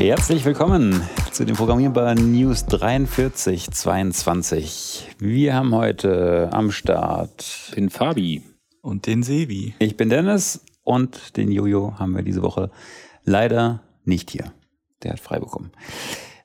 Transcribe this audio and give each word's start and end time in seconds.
Herzlich 0.00 0.44
willkommen 0.46 1.02
zu 1.30 1.44
den 1.44 1.56
Programmierbar 1.56 2.14
News 2.14 2.62
4322. 2.62 5.10
Wir 5.18 5.52
haben 5.52 5.74
heute 5.74 6.48
am 6.54 6.70
Start 6.70 7.74
den 7.76 7.90
Fabi 7.90 8.42
und 8.80 9.06
den 9.06 9.22
Sevi. 9.22 9.74
Ich 9.78 9.98
bin 9.98 10.08
Dennis 10.08 10.64
und 10.84 11.36
den 11.36 11.52
Jojo 11.52 11.98
haben 11.98 12.16
wir 12.16 12.22
diese 12.22 12.40
Woche 12.40 12.70
leider 13.24 13.82
nicht 14.06 14.30
hier. 14.30 14.54
Der 15.02 15.12
hat 15.12 15.20
frei 15.20 15.38
bekommen. 15.38 15.70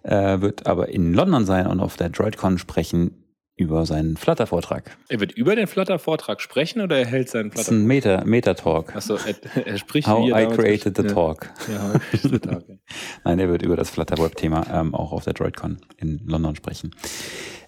Äh, 0.04 0.42
wird 0.42 0.68
aber 0.68 0.90
in 0.90 1.14
London 1.14 1.46
sein 1.46 1.68
und 1.68 1.80
auf 1.80 1.96
der 1.96 2.10
DroidCon 2.10 2.58
sprechen 2.58 3.24
über 3.58 3.86
seinen 3.86 4.18
Flutter-Vortrag. 4.18 4.98
Er 5.08 5.20
wird 5.22 5.32
über 5.32 5.56
den 5.56 5.68
Flutter-Vortrag 5.68 6.42
sprechen 6.42 6.82
oder 6.82 6.98
er 6.98 7.06
hält 7.06 7.30
seinen 7.30 7.52
Flutter? 7.52 7.58
Das 7.58 7.68
ist 7.68 7.72
ein 7.72 7.86
Meta, 7.86 8.24
Meta-Talk. 8.26 8.96
Achso, 8.96 9.16
er, 9.16 9.66
er, 9.66 9.78
spricht 9.78 10.08
How 10.08 10.30
I 10.30 10.46
created 10.54 10.98
the 10.98 11.04
ja. 11.04 11.14
talk. 11.14 11.50
Ja, 11.72 12.00
the 12.12 12.40
talk. 12.40 12.64
Nein, 13.24 13.40
er 13.40 13.50
wird 13.50 13.62
über 13.62 13.78
das 13.78 13.90
Flutter-Web-Thema 13.92 14.66
ähm, 14.74 14.94
auch 14.94 15.14
auf 15.14 15.24
der 15.24 15.34
DroidCon 15.34 15.78
in 15.98 16.20
London 16.26 16.56
sprechen. 16.56 16.92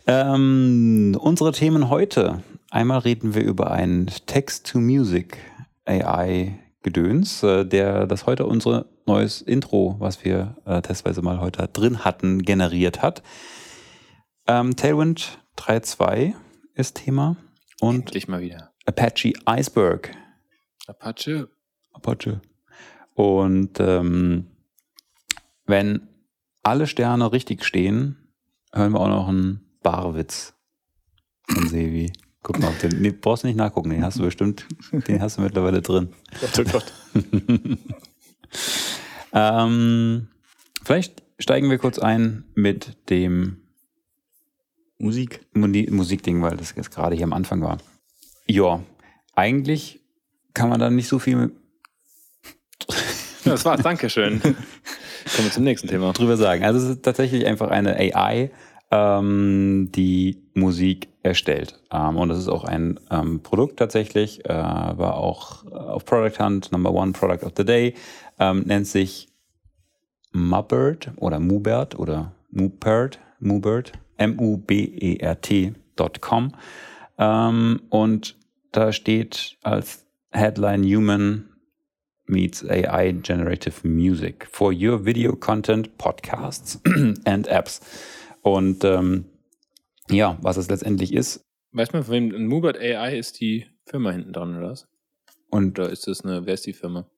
Ähm, 0.08 1.18
unsere 1.20 1.54
Themen 1.54 1.90
heute. 1.90 2.44
Einmal 2.70 3.00
reden 3.00 3.34
wir 3.34 3.44
über 3.44 3.72
ein 3.72 4.08
Text-to-Music 4.26 5.38
AI-Gedöns, 5.86 7.44
äh, 7.44 7.66
der 7.66 8.08
das 8.08 8.26
heute 8.26 8.46
unser 8.46 8.88
neues 9.06 9.42
Intro, 9.42 9.96
was 10.00 10.26
wir 10.26 10.58
äh, 10.66 10.82
testweise 10.82 11.22
mal 11.22 11.40
heute 11.40 11.70
drin 11.72 12.04
hatten, 12.04 12.42
generiert 12.42 13.02
hat. 13.02 13.24
Ähm, 14.48 14.76
Tailwind 14.76 15.40
3.2 15.58 16.34
ist 16.76 16.96
Thema. 16.96 17.36
Und 17.80 17.96
Endlich 17.96 18.28
mal 18.28 18.42
wieder. 18.42 18.72
Apache 18.86 19.34
Iceberg. 19.46 20.12
Apache. 20.88 21.50
Apache. 21.94 22.42
Und 23.14 23.80
ähm, 23.80 24.48
wenn 25.66 26.08
alle 26.64 26.88
Sterne 26.88 27.32
richtig 27.32 27.66
stehen, 27.66 28.18
hören 28.74 28.94
wir 28.94 29.00
auch 29.00 29.08
noch 29.10 29.28
einen 29.28 29.62
Barwitz 29.82 30.54
von 31.50 31.68
Sevi. 31.68 32.12
Guck 32.44 32.60
mal, 32.60 32.72
den 32.82 33.02
nee, 33.02 33.12
brauchst 33.12 33.44
du 33.44 33.48
nicht 33.48 33.58
nachgucken, 33.58 33.90
den 33.90 34.04
hast 34.04 34.20
du 34.20 34.24
bestimmt, 34.24 34.66
den 34.92 35.22
hast 35.22 35.38
du 35.38 35.42
mittlerweile 35.42 35.82
drin. 35.82 36.14
Gott, 36.40 36.60
oh 36.60 36.72
Gott. 36.72 36.94
ähm, 39.34 40.28
vielleicht 40.84 41.24
steigen 41.40 41.70
wir 41.70 41.78
kurz 41.78 42.00
ein 42.00 42.46
mit 42.56 43.10
dem 43.10 43.67
Musik. 45.00 45.46
Musikding, 45.54 46.42
weil 46.42 46.58
das 46.58 46.74
jetzt 46.76 46.92
gerade 46.92 47.16
hier 47.16 47.26
am 47.26 47.34
Anfang 47.34 47.62
war. 47.62 47.78
Ja, 48.48 48.82
eigentlich 49.36 50.02
kann 50.54 50.70
man 50.70 50.80
da 50.80 50.90
nicht 50.90 51.08
so 51.08 51.20
viel. 51.20 51.52
das 53.46 53.66
war's, 53.66 53.82
Dankeschön. 53.82 54.42
Kommen 54.42 55.48
wir 55.48 55.52
zum 55.52 55.64
nächsten 55.64 55.88
Thema. 55.88 56.14
Drüber 56.14 56.38
sagen. 56.38 56.64
Also 56.64 56.80
es 56.80 56.96
ist 56.96 57.04
tatsächlich 57.04 57.46
einfach 57.46 57.70
eine 57.70 57.96
AI, 57.98 58.50
ähm, 58.92 59.90
die 59.94 60.42
Musik 60.54 61.10
erstellt. 61.22 61.80
Ähm, 61.92 62.18
und 62.18 62.30
das 62.30 62.40
ist 62.40 62.48
auch 62.48 62.64
ein 62.64 63.00
ähm, 63.12 63.42
Produkt 63.44 63.78
tatsächlich, 63.78 64.46
äh, 64.46 64.54
war 64.54 65.16
auch 65.16 65.66
äh, 65.66 65.76
auf 65.76 66.06
Product 66.06 66.40
Hunt, 66.40 66.72
Number 66.72 66.92
One 66.94 67.12
Product 67.12 67.46
of 67.46 67.54
the 67.58 67.66
Day, 67.66 67.94
ähm, 68.40 68.64
nennt 68.66 68.88
sich 68.88 69.28
Mubbert 70.32 71.12
oder 71.18 71.40
Mubert 71.40 72.00
oder 72.00 72.32
Mubert, 72.50 73.20
Mubert 73.40 73.94
M-U-B-E-R-T.com. 74.18 75.72
Ähm, 77.18 77.82
und 77.90 78.36
da 78.72 78.92
steht 78.92 79.58
als 79.64 80.06
Headline 80.32 80.84
Human 80.84 81.50
meets 82.28 82.64
AI 82.68 83.14
Generative 83.14 83.88
Music 83.88 84.48
for 84.52 84.74
your 84.74 85.06
video 85.06 85.36
content, 85.36 85.98
podcasts 85.98 86.80
and 87.26 87.48
apps. 87.48 87.82
Und 88.42 88.84
ähm, 88.84 89.26
ja, 90.10 90.38
was 90.42 90.58
es 90.58 90.70
letztendlich 90.70 91.14
ist. 91.14 91.42
Weißt 91.72 91.94
du, 91.94 92.04
von 92.04 92.14
wem 92.14 92.48
Mubert 92.48 92.78
AI 92.78 93.18
ist 93.18 93.40
die 93.40 93.66
Firma 93.86 94.12
hinten 94.12 94.34
dran, 94.34 94.58
oder 94.58 94.72
was? 94.72 94.88
Und 95.50 95.78
da 95.78 95.86
ist 95.86 96.08
das 96.08 96.24
eine, 96.24 96.46
wer 96.46 96.54
ist 96.54 96.66
die 96.66 96.74
Firma? 96.74 97.10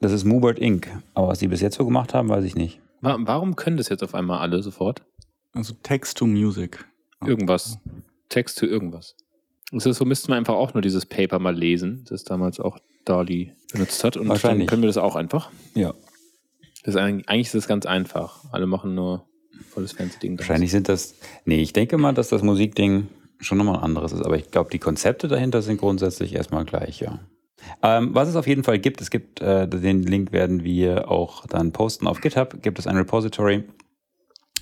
Das 0.00 0.12
ist 0.12 0.24
Mubert 0.24 0.58
Inc. 0.58 0.88
Aber 1.14 1.28
was 1.28 1.40
sie 1.40 1.48
bis 1.48 1.60
jetzt 1.60 1.76
so 1.76 1.84
gemacht 1.84 2.14
haben, 2.14 2.28
weiß 2.28 2.44
ich 2.44 2.54
nicht. 2.54 2.80
Warum 3.00 3.56
können 3.56 3.76
das 3.76 3.88
jetzt 3.88 4.02
auf 4.02 4.14
einmal 4.14 4.40
alle 4.40 4.62
sofort? 4.62 5.02
Also 5.58 5.74
Text 5.82 6.18
to 6.18 6.26
Music. 6.28 6.84
Irgendwas. 7.26 7.78
Text 8.28 8.58
to 8.58 8.66
irgendwas. 8.66 9.16
Ist 9.72 9.82
so, 9.82 10.04
müssten 10.04 10.28
wir 10.28 10.36
einfach 10.36 10.54
auch 10.54 10.72
nur 10.72 10.82
dieses 10.82 11.04
Paper 11.04 11.40
mal 11.40 11.54
lesen, 11.54 12.04
das 12.08 12.22
damals 12.22 12.60
auch 12.60 12.78
Dali 13.04 13.52
benutzt 13.72 14.04
hat. 14.04 14.16
Und 14.16 14.28
Wahrscheinlich. 14.28 14.66
dann 14.66 14.70
können 14.70 14.82
wir 14.82 14.86
das 14.86 14.98
auch 14.98 15.16
einfach. 15.16 15.50
Ja. 15.74 15.94
Das 16.84 16.94
ist 16.94 17.00
eigentlich 17.00 17.46
ist 17.48 17.56
das 17.56 17.66
ganz 17.66 17.86
einfach. 17.86 18.44
Alle 18.52 18.68
machen 18.68 18.94
nur 18.94 19.26
volles 19.68 19.90
fancy 19.90 20.20
Ding. 20.20 20.38
Wahrscheinlich 20.38 20.70
sind 20.70 20.88
das. 20.88 21.16
Nee, 21.44 21.60
ich 21.60 21.72
denke 21.72 21.98
mal, 21.98 22.12
dass 22.12 22.28
das 22.28 22.42
Musikding 22.42 23.08
schon 23.40 23.58
nochmal 23.58 23.78
ein 23.78 23.82
anderes 23.82 24.12
ist. 24.12 24.24
Aber 24.24 24.36
ich 24.36 24.52
glaube, 24.52 24.70
die 24.70 24.78
Konzepte 24.78 25.26
dahinter 25.26 25.60
sind 25.60 25.78
grundsätzlich 25.78 26.36
erstmal 26.36 26.66
gleich, 26.66 27.00
ja. 27.00 27.18
Ähm, 27.82 28.14
was 28.14 28.28
es 28.28 28.36
auf 28.36 28.46
jeden 28.46 28.62
Fall 28.62 28.78
gibt, 28.78 29.00
es 29.00 29.10
gibt, 29.10 29.40
äh, 29.40 29.66
den 29.66 30.04
Link 30.04 30.30
werden 30.30 30.62
wir 30.62 31.10
auch 31.10 31.46
dann 31.46 31.72
posten 31.72 32.06
auf 32.06 32.20
GitHub, 32.20 32.62
gibt 32.62 32.78
es 32.78 32.86
ein 32.86 32.96
Repository, 32.96 33.64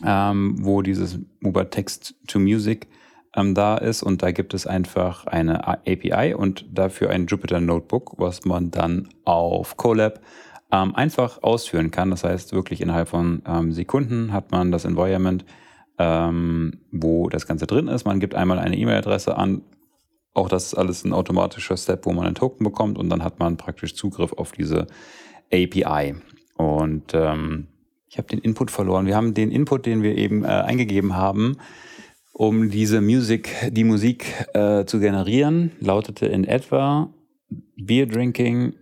ähm, 0.04 0.56
wo 0.60 0.82
dieses 0.82 1.18
Uber 1.42 1.70
Text 1.70 2.14
to 2.26 2.38
Music 2.38 2.88
ähm, 3.34 3.54
da 3.54 3.76
ist 3.76 4.02
und 4.02 4.22
da 4.22 4.32
gibt 4.32 4.54
es 4.54 4.66
einfach 4.66 5.26
eine 5.26 5.66
API 5.68 6.34
und 6.34 6.66
dafür 6.72 7.10
ein 7.10 7.26
Jupyter 7.26 7.60
Notebook, 7.60 8.14
was 8.18 8.44
man 8.44 8.70
dann 8.70 9.08
auf 9.24 9.76
Colab 9.76 10.20
ähm, 10.72 10.94
einfach 10.94 11.42
ausführen 11.42 11.90
kann. 11.90 12.10
Das 12.10 12.24
heißt, 12.24 12.52
wirklich 12.52 12.80
innerhalb 12.80 13.08
von 13.08 13.42
ähm, 13.46 13.72
Sekunden 13.72 14.32
hat 14.32 14.50
man 14.50 14.72
das 14.72 14.84
Environment, 14.84 15.44
ähm, 15.98 16.80
wo 16.90 17.28
das 17.28 17.46
Ganze 17.46 17.66
drin 17.66 17.88
ist. 17.88 18.04
Man 18.04 18.20
gibt 18.20 18.34
einmal 18.34 18.58
eine 18.58 18.76
E-Mail-Adresse 18.76 19.36
an. 19.36 19.62
Auch 20.34 20.48
das 20.48 20.66
ist 20.66 20.74
alles 20.74 21.04
ein 21.04 21.12
automatischer 21.12 21.76
Step, 21.76 22.04
wo 22.04 22.12
man 22.12 22.26
einen 22.26 22.34
Token 22.34 22.64
bekommt 22.64 22.98
und 22.98 23.08
dann 23.08 23.22
hat 23.22 23.38
man 23.38 23.56
praktisch 23.56 23.94
Zugriff 23.94 24.32
auf 24.32 24.52
diese 24.52 24.86
API. 25.52 26.16
Und 26.56 27.12
ähm, 27.14 27.68
ich 28.16 28.19
habe 28.19 28.28
den 28.28 28.38
Input 28.38 28.71
verloren. 28.71 29.04
Wir 29.04 29.15
haben 29.15 29.34
den 29.34 29.50
Input, 29.50 29.84
den 29.84 30.03
wir 30.03 30.16
eben 30.16 30.43
äh, 30.43 30.47
eingegeben 30.47 31.16
haben, 31.16 31.59
um 32.32 32.71
diese 32.71 33.03
Musik, 33.03 33.54
die 33.71 33.84
Musik 33.84 34.47
äh, 34.54 34.87
zu 34.87 35.00
generieren, 35.00 35.72
lautete 35.81 36.25
in 36.25 36.44
etwa 36.44 37.12
Beer 37.76 38.06
Drinking 38.06 38.72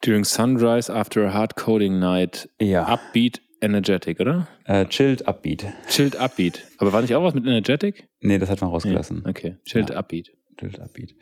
During 0.00 0.24
sunrise 0.24 0.90
after 0.90 1.26
a 1.26 1.34
hard 1.34 1.56
coding 1.56 1.98
night. 1.98 2.48
Ja. 2.60 2.86
Upbeat, 2.86 3.42
energetic, 3.60 4.20
oder? 4.20 4.48
Äh, 4.64 4.86
chilled 4.86 5.28
Upbeat. 5.28 5.66
Chilled 5.88 6.18
Upbeat. 6.18 6.62
Aber 6.78 6.92
war 6.94 7.02
nicht 7.02 7.14
auch 7.14 7.24
was 7.24 7.34
mit 7.34 7.44
energetic? 7.44 8.08
Nee, 8.20 8.38
das 8.38 8.48
hat 8.48 8.62
man 8.62 8.70
rausgelassen. 8.70 9.22
Nee. 9.24 9.30
Okay. 9.30 9.56
Chilled 9.64 9.90
ja. 9.90 9.98
Upbeat. 9.98 10.30
Chilled 10.56 10.80
Upbeat. 10.80 11.14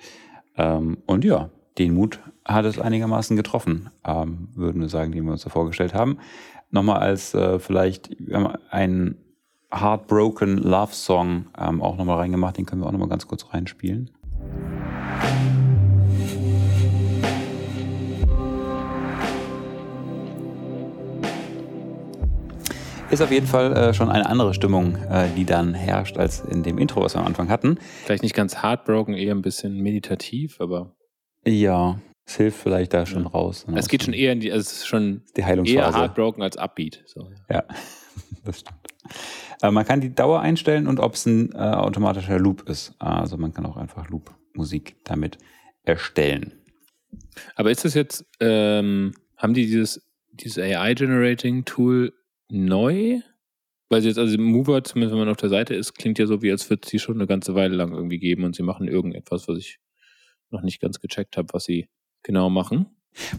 Ähm, 0.56 0.98
und 1.06 1.24
ja, 1.24 1.50
den 1.78 1.94
Mut 1.94 2.20
hat 2.44 2.64
es 2.64 2.78
einigermaßen 2.78 3.36
getroffen, 3.36 3.90
ähm, 4.06 4.50
würden 4.54 4.80
wir 4.80 4.88
sagen, 4.88 5.10
den 5.10 5.24
wir 5.24 5.32
uns 5.32 5.42
da 5.42 5.50
vorgestellt 5.50 5.94
haben 5.94 6.18
nochmal 6.76 7.00
als 7.00 7.34
äh, 7.34 7.58
vielleicht 7.58 8.10
ein 8.70 9.16
Heartbroken 9.72 10.58
Love 10.58 10.92
Song 10.92 11.46
ähm, 11.58 11.82
auch 11.82 11.96
nochmal 11.96 12.18
reingemacht. 12.18 12.56
Den 12.56 12.66
können 12.66 12.82
wir 12.82 12.86
auch 12.86 12.92
nochmal 12.92 13.08
ganz 13.08 13.26
kurz 13.26 13.52
reinspielen. 13.52 14.10
Ist 23.08 23.22
auf 23.22 23.30
jeden 23.30 23.46
Fall 23.46 23.72
äh, 23.72 23.94
schon 23.94 24.10
eine 24.10 24.26
andere 24.26 24.52
Stimmung, 24.52 24.96
äh, 25.10 25.28
die 25.36 25.44
dann 25.44 25.74
herrscht, 25.74 26.18
als 26.18 26.40
in 26.40 26.62
dem 26.62 26.76
Intro, 26.76 27.02
was 27.02 27.14
wir 27.14 27.20
am 27.20 27.26
Anfang 27.26 27.48
hatten. 27.48 27.78
Vielleicht 28.04 28.24
nicht 28.24 28.34
ganz 28.34 28.62
heartbroken, 28.62 29.14
eher 29.14 29.34
ein 29.34 29.42
bisschen 29.42 29.80
meditativ, 29.80 30.60
aber. 30.60 30.96
Ja, 31.44 32.00
es 32.26 32.36
hilft 32.36 32.58
vielleicht 32.58 32.92
da 32.92 33.06
schon 33.06 33.22
ja. 33.22 33.28
raus. 33.28 33.66
Ne? 33.68 33.78
Es 33.78 33.88
geht 33.88 34.02
schon 34.02 34.12
eher 34.12 34.32
in 34.32 34.40
die, 34.40 34.50
also 34.50 34.62
es 34.62 34.72
ist 34.78 34.86
schon 34.86 35.22
die 35.36 35.44
Heilungsphase. 35.44 35.78
eher 35.78 35.94
heartbroken 35.94 36.42
als 36.42 36.56
Upbeat. 36.56 37.02
So. 37.06 37.30
Ja, 37.48 37.64
das 38.44 38.60
stimmt. 38.60 38.80
Äh, 39.62 39.70
man 39.70 39.86
kann 39.86 40.00
die 40.00 40.14
Dauer 40.14 40.40
einstellen 40.40 40.88
und 40.88 40.98
ob 40.98 41.14
es 41.14 41.24
ein 41.26 41.52
äh, 41.52 41.58
automatischer 41.58 42.38
Loop 42.38 42.68
ist. 42.68 42.94
Also 42.98 43.36
man 43.36 43.52
kann 43.52 43.64
auch 43.64 43.76
einfach 43.76 44.10
Loop-Musik 44.10 44.96
damit 45.04 45.38
erstellen. 45.84 46.52
Aber 47.54 47.70
ist 47.70 47.84
das 47.84 47.94
jetzt, 47.94 48.26
ähm, 48.40 49.14
haben 49.36 49.54
die 49.54 49.66
dieses, 49.66 50.04
dieses 50.32 50.58
AI-Generating-Tool 50.58 52.12
neu? 52.48 53.20
Weil 53.88 54.02
sie 54.02 54.08
jetzt, 54.08 54.18
also 54.18 54.36
Mover, 54.36 54.82
zumindest 54.82 55.12
wenn 55.12 55.20
man 55.20 55.28
auf 55.28 55.36
der 55.36 55.48
Seite 55.48 55.76
ist, 55.76 55.94
klingt 55.94 56.18
ja 56.18 56.26
so, 56.26 56.42
wie 56.42 56.50
als 56.50 56.68
würde 56.68 56.82
es 56.82 56.90
sie 56.90 56.98
schon 56.98 57.14
eine 57.14 57.28
ganze 57.28 57.54
Weile 57.54 57.76
lang 57.76 57.92
irgendwie 57.92 58.18
geben 58.18 58.42
und 58.42 58.56
sie 58.56 58.64
machen 58.64 58.88
irgendetwas, 58.88 59.46
was 59.46 59.58
ich 59.58 59.78
noch 60.50 60.62
nicht 60.62 60.80
ganz 60.80 61.00
gecheckt 61.00 61.36
habe, 61.36 61.48
was 61.52 61.64
sie 61.64 61.88
genau 62.26 62.50
machen. 62.50 62.86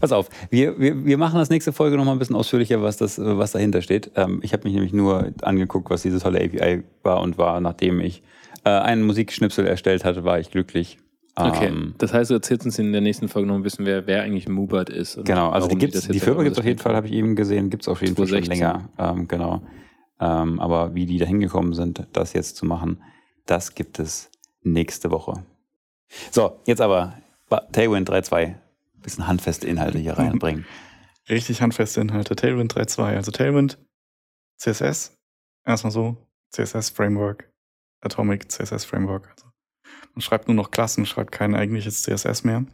Pass 0.00 0.10
auf, 0.10 0.28
wir, 0.50 0.80
wir, 0.80 1.04
wir 1.04 1.18
machen 1.18 1.38
das 1.38 1.50
nächste 1.50 1.72
Folge 1.72 1.96
nochmal 1.96 2.16
ein 2.16 2.18
bisschen 2.18 2.34
ausführlicher, 2.34 2.82
was, 2.82 2.96
das, 2.96 3.18
was 3.20 3.52
dahinter 3.52 3.80
steht. 3.80 4.10
Ähm, 4.16 4.40
ich 4.42 4.52
habe 4.52 4.64
mich 4.64 4.74
nämlich 4.74 4.92
nur 4.92 5.32
angeguckt, 5.42 5.88
was 5.90 6.02
diese 6.02 6.18
tolle 6.18 6.40
API 6.42 6.82
war 7.04 7.20
und 7.20 7.38
war, 7.38 7.60
nachdem 7.60 8.00
ich 8.00 8.22
äh, 8.64 8.70
einen 8.70 9.04
Musikschnipsel 9.06 9.66
erstellt 9.66 10.04
hatte, 10.04 10.24
war 10.24 10.40
ich 10.40 10.50
glücklich. 10.50 10.98
Okay, 11.36 11.66
Ähm, 11.66 11.94
das 11.98 12.12
heißt, 12.12 12.30
du 12.30 12.34
erzählst 12.34 12.66
uns 12.66 12.78
in 12.80 12.90
der 12.90 13.00
nächsten 13.00 13.28
Folge 13.28 13.46
noch 13.46 13.54
ein 13.54 13.62
bisschen, 13.62 13.86
wer, 13.86 14.08
wer 14.08 14.22
eigentlich 14.22 14.48
Moobird 14.48 14.90
ist. 14.90 15.24
Genau, 15.24 15.50
also 15.50 15.68
die 15.68 15.78
gibt's, 15.78 16.08
die 16.08 16.18
Firma 16.18 16.42
gibt 16.42 16.54
es 16.54 16.58
auf 16.58 16.64
jeden 16.66 16.80
Fall, 16.80 16.96
habe 16.96 17.06
ich 17.06 17.12
eben 17.12 17.36
gesehen, 17.36 17.70
gibt 17.70 17.84
es 17.84 17.88
auf 17.88 18.00
jeden 18.00 18.16
Fall 18.16 18.26
schon 18.26 18.42
2016. 18.42 18.58
länger. 18.58 18.88
Ähm, 18.98 19.28
genau. 19.28 19.62
Ähm, 20.20 20.58
aber 20.58 20.96
wie 20.96 21.06
die 21.06 21.18
da 21.18 21.26
hingekommen 21.26 21.74
sind, 21.74 22.04
das 22.12 22.32
jetzt 22.32 22.56
zu 22.56 22.66
machen, 22.66 23.00
das 23.46 23.76
gibt 23.76 24.00
es 24.00 24.30
nächste 24.62 25.12
Woche. 25.12 25.44
So, 26.32 26.58
jetzt 26.66 26.80
aber 26.80 27.14
Tailwind 27.70 28.10
3.2. 28.10 28.54
Bisschen 29.02 29.26
handfeste 29.26 29.66
Inhalte 29.66 29.98
hier 29.98 30.14
reinbringen. 30.18 30.66
Richtig 31.28 31.60
handfeste 31.62 32.00
Inhalte. 32.00 32.36
Tailwind 32.36 32.74
3.2. 32.74 33.02
Also 33.16 33.30
Tailwind, 33.30 33.78
CSS, 34.60 35.14
erstmal 35.66 35.90
so, 35.90 36.16
CSS 36.52 36.90
Framework, 36.90 37.50
Atomic 38.00 38.50
CSS 38.50 38.84
Framework. 38.84 39.28
Also 39.30 39.46
man 40.14 40.22
schreibt 40.22 40.48
nur 40.48 40.54
noch 40.54 40.70
Klassen, 40.70 41.06
schreibt 41.06 41.32
kein 41.32 41.54
eigentliches 41.54 42.02
CSS 42.02 42.44
mehr. 42.44 42.64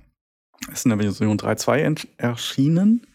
Ist 0.72 0.86
in 0.86 0.90
der 0.90 0.98
Version 1.00 1.36
3.2 1.36 1.78
ent- 1.78 2.08
erschienen 2.16 3.06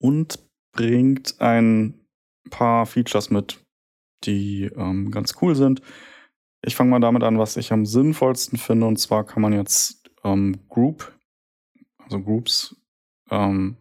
und 0.00 0.38
bringt 0.74 1.40
ein 1.40 2.00
paar 2.50 2.86
Features 2.86 3.30
mit, 3.30 3.62
die 4.24 4.64
ähm, 4.74 5.10
ganz 5.10 5.34
cool 5.42 5.54
sind. 5.54 5.82
Ich 6.64 6.74
fange 6.74 6.90
mal 6.90 7.00
damit 7.00 7.22
an, 7.24 7.38
was 7.38 7.56
ich 7.56 7.72
am 7.72 7.84
sinnvollsten 7.86 8.58
finde. 8.58 8.86
Und 8.86 8.96
zwar 8.96 9.24
kann 9.26 9.42
man 9.42 9.52
jetzt 9.52 10.10
ähm, 10.24 10.60
Group, 10.68 11.12
also 12.04 12.20
Groups, 12.20 12.76
ähm, 13.30 13.76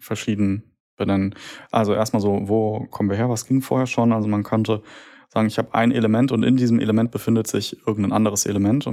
verschieden 0.00 0.70
benennen. 0.96 1.34
Also 1.70 1.94
erstmal 1.94 2.20
so, 2.20 2.48
wo 2.48 2.86
kommen 2.90 3.10
wir 3.10 3.16
her? 3.16 3.28
Was 3.28 3.46
ging 3.46 3.62
vorher 3.62 3.86
schon? 3.86 4.12
Also 4.12 4.28
man 4.28 4.42
könnte 4.42 4.82
sagen, 5.28 5.46
ich 5.46 5.58
habe 5.58 5.74
ein 5.74 5.92
Element 5.92 6.32
und 6.32 6.42
in 6.42 6.56
diesem 6.56 6.80
Element 6.80 7.10
befindet 7.10 7.46
sich 7.46 7.76
irgendein 7.86 8.12
anderes 8.12 8.46
Element. 8.46 8.88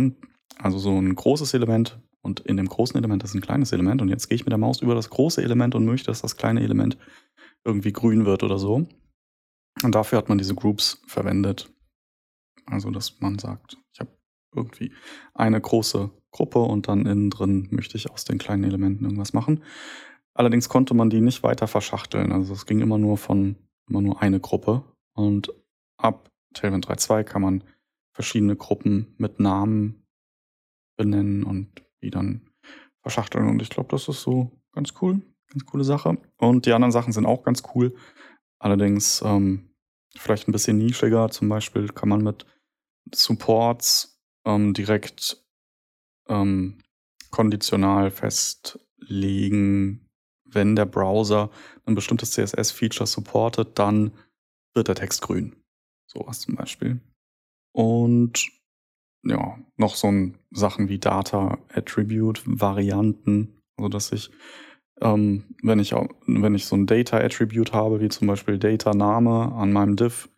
Also 0.57 0.77
so 0.77 0.97
ein 0.97 1.15
großes 1.15 1.53
Element 1.53 1.99
und 2.21 2.41
in 2.41 2.57
dem 2.57 2.67
großen 2.67 2.97
Element 2.97 3.23
ist 3.23 3.35
ein 3.35 3.41
kleines 3.41 3.71
Element. 3.71 4.01
Und 4.01 4.09
jetzt 4.09 4.27
gehe 4.27 4.35
ich 4.35 4.45
mit 4.45 4.51
der 4.51 4.57
Maus 4.57 4.81
über 4.81 4.95
das 4.95 5.09
große 5.09 5.41
Element 5.43 5.75
und 5.75 5.85
möchte, 5.85 6.07
dass 6.07 6.21
das 6.21 6.37
kleine 6.37 6.61
Element 6.61 6.97
irgendwie 7.63 7.91
grün 7.91 8.25
wird 8.25 8.43
oder 8.43 8.57
so. 8.57 8.87
Und 9.83 9.95
dafür 9.95 10.17
hat 10.17 10.29
man 10.29 10.37
diese 10.37 10.55
Groups 10.55 11.01
verwendet. 11.07 11.71
Also, 12.65 12.89
dass 12.91 13.19
man 13.21 13.39
sagt, 13.39 13.77
ich 13.93 13.99
habe 13.99 14.11
irgendwie 14.55 14.91
eine 15.33 15.59
große 15.61 16.09
Gruppe 16.37 16.59
und 16.59 16.87
dann 16.87 17.05
innen 17.07 17.31
drin 17.31 17.67
möchte 17.71 17.97
ich 17.97 18.11
aus 18.11 18.25
den 18.25 18.37
kleinen 18.37 18.63
Elementen 18.63 19.03
irgendwas 19.03 19.33
machen. 19.33 19.63
Allerdings 20.35 20.69
konnte 20.69 20.93
man 20.93 21.09
die 21.09 21.19
nicht 21.19 21.41
weiter 21.41 21.67
verschachteln. 21.67 22.31
Also 22.31 22.53
es 22.53 22.67
ging 22.67 22.79
immer 22.79 22.99
nur 22.99 23.17
von 23.17 23.55
immer 23.89 24.01
nur 24.01 24.21
eine 24.21 24.39
Gruppe. 24.39 24.83
Und 25.15 25.51
ab 25.97 26.29
Tailwind 26.53 26.87
3.2 26.87 27.23
kann 27.23 27.41
man 27.41 27.63
verschiedene 28.13 28.55
Gruppen 28.55 29.15
mit 29.17 29.39
Namen 29.39 30.05
benennen 30.95 31.43
und 31.43 31.69
die 32.03 32.11
dann 32.11 32.49
verschachteln. 33.01 33.49
Und 33.49 33.61
ich 33.63 33.69
glaube, 33.69 33.89
das 33.89 34.07
ist 34.07 34.21
so 34.21 34.51
ganz 34.73 34.93
cool, 35.01 35.21
ganz 35.49 35.65
coole 35.65 35.83
Sache. 35.83 36.17
Und 36.37 36.67
die 36.67 36.73
anderen 36.73 36.91
Sachen 36.91 37.13
sind 37.13 37.25
auch 37.25 37.43
ganz 37.43 37.63
cool. 37.73 37.95
Allerdings 38.59 39.23
ähm, 39.25 39.71
vielleicht 40.15 40.47
ein 40.47 40.51
bisschen 40.51 40.77
nischiger. 40.77 41.29
Zum 41.29 41.49
Beispiel 41.49 41.87
kann 41.87 42.09
man 42.09 42.21
mit 42.21 42.45
Supports 43.11 44.21
ähm, 44.45 44.73
direkt 44.73 45.46
ähm, 46.29 46.79
konditional 47.31 48.11
festlegen, 48.11 50.07
wenn 50.45 50.75
der 50.75 50.85
Browser 50.85 51.49
ein 51.85 51.95
bestimmtes 51.95 52.31
CSS-Feature 52.31 53.07
supportet, 53.07 53.77
dann 53.79 54.11
wird 54.73 54.87
der 54.87 54.95
Text 54.95 55.21
grün. 55.21 55.55
Sowas 56.07 56.39
zum 56.39 56.55
Beispiel. 56.55 57.01
Und 57.73 58.49
ja, 59.23 59.57
noch 59.75 59.95
so 59.95 60.07
ein 60.07 60.37
Sachen 60.51 60.89
wie 60.89 60.99
Data 60.99 61.57
Attribute 61.73 62.41
Varianten, 62.45 63.61
also 63.77 63.89
dass 63.89 64.11
ich 64.11 64.31
ähm, 65.01 65.43
wenn 65.61 65.79
ich 65.79 65.91
wenn 65.91 66.55
ich 66.55 66.65
so 66.65 66.75
ein 66.75 66.87
Data 66.87 67.17
Attribute 67.17 67.73
habe, 67.73 67.99
wie 67.99 68.09
zum 68.09 68.27
Beispiel 68.27 68.57
Data 68.57 68.93
Name 68.93 69.51
an 69.53 69.71
meinem 69.71 69.95
Div, 69.95 70.29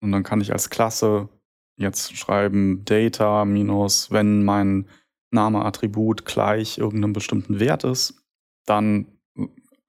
und 0.00 0.12
dann 0.12 0.22
kann 0.22 0.40
ich 0.40 0.52
als 0.52 0.70
Klasse 0.70 1.28
jetzt 1.78 2.16
schreiben 2.16 2.84
Data 2.84 3.44
minus, 3.44 4.10
wenn 4.10 4.44
mein 4.44 4.88
Name 5.36 5.64
Attribut 5.64 6.24
gleich 6.24 6.78
irgendeinem 6.78 7.12
bestimmten 7.12 7.60
Wert 7.60 7.84
ist, 7.84 8.14
dann 8.66 9.06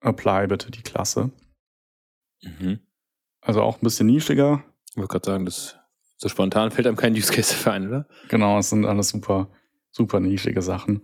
apply 0.00 0.46
bitte 0.46 0.70
die 0.70 0.82
Klasse. 0.82 1.30
Mhm. 2.42 2.78
Also 3.40 3.62
auch 3.62 3.76
ein 3.76 3.84
bisschen 3.84 4.06
nischiger, 4.06 4.62
Ich 4.90 4.96
wollte 4.96 5.12
gerade 5.12 5.26
sagen, 5.26 5.44
das 5.44 5.76
so 6.16 6.28
spontan 6.28 6.70
fällt 6.70 6.86
einem 6.86 6.96
kein 6.96 7.14
Use 7.14 7.32
Case 7.32 7.52
dafür 7.52 7.72
ein, 7.72 7.88
oder? 7.88 8.08
Genau, 8.28 8.58
es 8.58 8.70
sind 8.70 8.84
alles 8.84 9.08
super, 9.08 9.48
super 9.90 10.20
nischige 10.20 10.62
Sachen. 10.62 11.02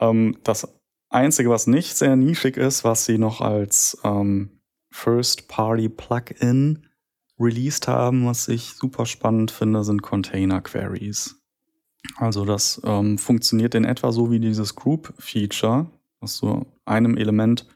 Ähm, 0.00 0.38
das 0.44 0.68
Einzige, 1.08 1.50
was 1.50 1.66
nicht 1.66 1.96
sehr 1.96 2.16
nischig 2.16 2.56
ist, 2.56 2.84
was 2.84 3.04
sie 3.04 3.18
noch 3.18 3.40
als 3.40 3.98
ähm, 4.04 4.60
First-Party-Plugin 4.90 6.86
released 7.38 7.88
haben, 7.88 8.26
was 8.26 8.48
ich 8.48 8.74
super 8.74 9.04
spannend 9.04 9.50
finde, 9.50 9.84
sind 9.84 10.02
Container-Queries. 10.02 11.36
Also 12.16 12.44
das 12.44 12.80
ähm, 12.84 13.18
funktioniert 13.18 13.74
in 13.74 13.84
etwa 13.84 14.12
so 14.12 14.30
wie 14.30 14.40
dieses 14.40 14.74
Group-Feature, 14.74 15.86
dass 16.20 16.38
du 16.38 16.66
einem 16.84 17.16
Element 17.16 17.66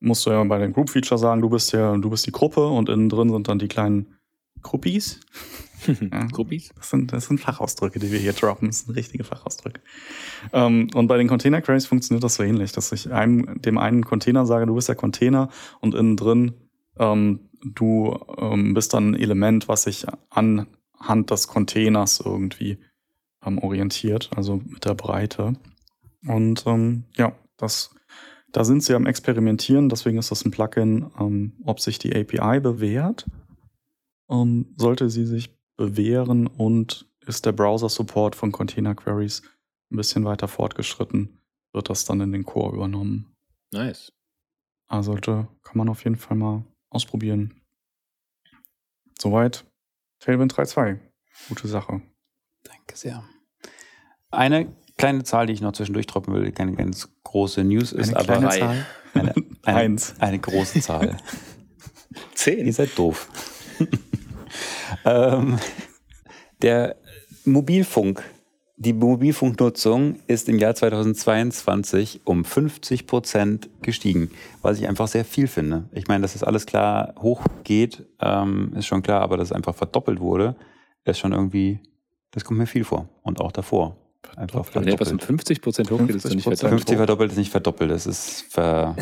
musst 0.00 0.24
du 0.24 0.30
ja 0.30 0.42
bei 0.44 0.58
dem 0.58 0.72
Group-Feature 0.72 1.18
sagen, 1.18 1.42
du 1.42 1.50
bist 1.50 1.72
ja, 1.72 1.96
du 1.96 2.10
bist 2.10 2.26
die 2.26 2.32
Gruppe 2.32 2.66
und 2.66 2.88
innen 2.88 3.08
drin 3.08 3.30
sind 3.30 3.48
dann 3.48 3.58
die 3.58 3.68
kleinen 3.68 4.16
Gruppies. 4.62 5.20
Ja. 5.86 6.28
Das 6.76 6.90
sind, 6.90 7.10
das 7.10 7.24
sind 7.24 7.40
Fachausdrücke, 7.40 7.98
die 7.98 8.12
wir 8.12 8.18
hier 8.18 8.34
droppen. 8.34 8.68
Das 8.68 8.80
sind 8.80 8.94
richtige 8.94 9.24
Fachausdrücke. 9.24 9.80
Ähm, 10.52 10.88
und 10.92 11.06
bei 11.06 11.16
den 11.16 11.26
Container 11.26 11.62
Queries 11.62 11.86
funktioniert 11.86 12.22
das 12.22 12.34
so 12.34 12.42
ähnlich, 12.42 12.72
dass 12.72 12.92
ich 12.92 13.10
einem, 13.10 13.62
dem 13.62 13.78
einen 13.78 14.04
Container 14.04 14.44
sage, 14.44 14.66
du 14.66 14.74
bist 14.74 14.90
der 14.90 14.94
Container 14.94 15.48
und 15.80 15.94
innen 15.94 16.18
drin 16.18 16.52
ähm, 16.98 17.48
du 17.62 18.18
ähm, 18.38 18.74
bist 18.74 18.94
dann 18.94 19.10
ein 19.10 19.14
Element, 19.14 19.68
was 19.68 19.84
sich 19.84 20.06
anhand 20.30 21.30
des 21.30 21.48
Containers 21.48 22.20
irgendwie 22.24 22.78
ähm, 23.44 23.58
orientiert, 23.58 24.30
also 24.36 24.56
mit 24.56 24.84
der 24.84 24.94
Breite. 24.94 25.54
Und 26.26 26.64
ähm, 26.66 27.04
ja, 27.16 27.32
das, 27.56 27.94
da 28.52 28.64
sind 28.64 28.82
sie 28.82 28.94
am 28.94 29.06
Experimentieren, 29.06 29.88
deswegen 29.88 30.18
ist 30.18 30.30
das 30.30 30.44
ein 30.44 30.50
Plugin, 30.50 31.10
ähm, 31.18 31.52
ob 31.64 31.80
sich 31.80 31.98
die 31.98 32.14
API 32.14 32.60
bewährt. 32.60 33.26
Ähm, 34.28 34.74
sollte 34.76 35.10
sie 35.10 35.26
sich 35.26 35.56
bewähren 35.76 36.46
und 36.46 37.08
ist 37.26 37.46
der 37.46 37.52
Browser-Support 37.52 38.34
von 38.34 38.52
Container 38.52 38.94
Queries 38.94 39.42
ein 39.90 39.96
bisschen 39.96 40.24
weiter 40.24 40.48
fortgeschritten, 40.48 41.40
wird 41.72 41.90
das 41.90 42.04
dann 42.04 42.20
in 42.20 42.32
den 42.32 42.44
Core 42.44 42.74
übernommen. 42.74 43.34
Nice. 43.72 44.12
Also 44.86 45.14
da 45.14 45.48
kann 45.62 45.78
man 45.78 45.88
auf 45.88 46.04
jeden 46.04 46.16
Fall 46.16 46.36
mal 46.36 46.64
ausprobieren. 46.90 47.54
Soweit 49.18 49.64
Tailwind 50.18 50.52
3.2. 50.52 50.98
Gute 51.48 51.68
Sache. 51.68 52.02
Danke 52.64 52.96
sehr. 52.96 53.22
Eine 54.30 54.68
kleine 54.96 55.24
Zahl, 55.24 55.46
die 55.46 55.52
ich 55.52 55.60
noch 55.60 55.72
zwischendurch 55.72 56.06
droppen 56.06 56.34
will, 56.34 56.52
keine 56.52 56.72
ganz 56.74 57.08
große 57.24 57.64
News 57.64 57.92
ist, 57.92 58.14
Eine 58.14 58.18
aber 58.18 58.46
drei. 58.46 58.58
Zahl. 58.58 58.86
eine, 59.14 59.34
eine, 59.64 59.76
Eins. 59.78 60.14
eine 60.18 60.38
große 60.38 60.80
Zahl. 60.80 61.16
Ihr 62.10 62.16
Zehn. 62.34 62.72
seid 62.72 62.98
doof. 62.98 63.28
ähm, 65.04 65.58
der 66.62 66.96
Mobilfunk, 67.44 68.22
die 68.76 68.92
Mobilfunknutzung 68.92 70.16
ist 70.26 70.48
im 70.48 70.58
Jahr 70.58 70.74
2022 70.74 72.22
um 72.24 72.44
50 72.44 73.06
Prozent 73.06 73.68
gestiegen, 73.82 74.30
was 74.62 74.78
ich 74.78 74.88
einfach 74.88 75.06
sehr 75.08 75.24
viel 75.24 75.46
finde. 75.48 75.88
Ich 75.92 76.08
meine, 76.08 76.22
dass 76.22 76.32
das 76.32 76.42
alles 76.42 76.66
klar 76.66 77.14
hochgeht, 77.18 78.06
ähm, 78.20 78.72
ist 78.76 78.86
schon 78.86 79.02
klar, 79.02 79.20
aber 79.22 79.36
dass 79.36 79.48
es 79.48 79.52
einfach 79.52 79.74
verdoppelt 79.74 80.20
wurde, 80.20 80.56
ist 81.04 81.18
schon 81.18 81.32
irgendwie, 81.32 81.80
das 82.32 82.44
kommt 82.44 82.58
mir 82.58 82.66
viel 82.66 82.84
vor. 82.84 83.08
Und 83.22 83.40
auch 83.40 83.52
davor. 83.52 83.96
Einfach 84.36 84.66
Wenn 84.74 84.86
etwas 84.86 85.10
um 85.10 85.18
verdoppelt. 85.18 85.24
50 85.24 85.62
Prozent 85.62 85.90
hochgeht, 85.90 86.16
ist 86.16 86.24
doch 86.24 86.30
nicht 86.34 86.46
50%. 86.46 86.50
weiter. 86.50 86.68
50 86.68 86.96
verdoppelt 86.96 87.32
ist 87.32 87.38
nicht 87.38 87.50
verdoppelt, 87.50 87.90
das 87.90 88.06
ist 88.06 88.42
ver. 88.50 88.94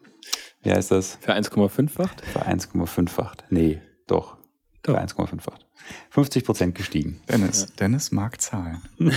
Wie 0.62 0.72
heißt 0.72 0.90
das? 0.90 1.18
Für 1.20 1.34
1,5-facht? 1.34 2.22
Für 2.24 2.46
1,5-facht. 2.46 3.44
Nee, 3.50 3.80
doch. 4.06 4.38
Doch. 4.82 4.94
Für 4.94 5.00
1,5-facht. 5.00 5.66
50 6.10 6.44
Prozent 6.44 6.74
gestiegen. 6.74 7.20
Dennis. 7.28 7.66
Dennis 7.76 8.10
mag 8.12 8.40
Zahlen. 8.40 8.80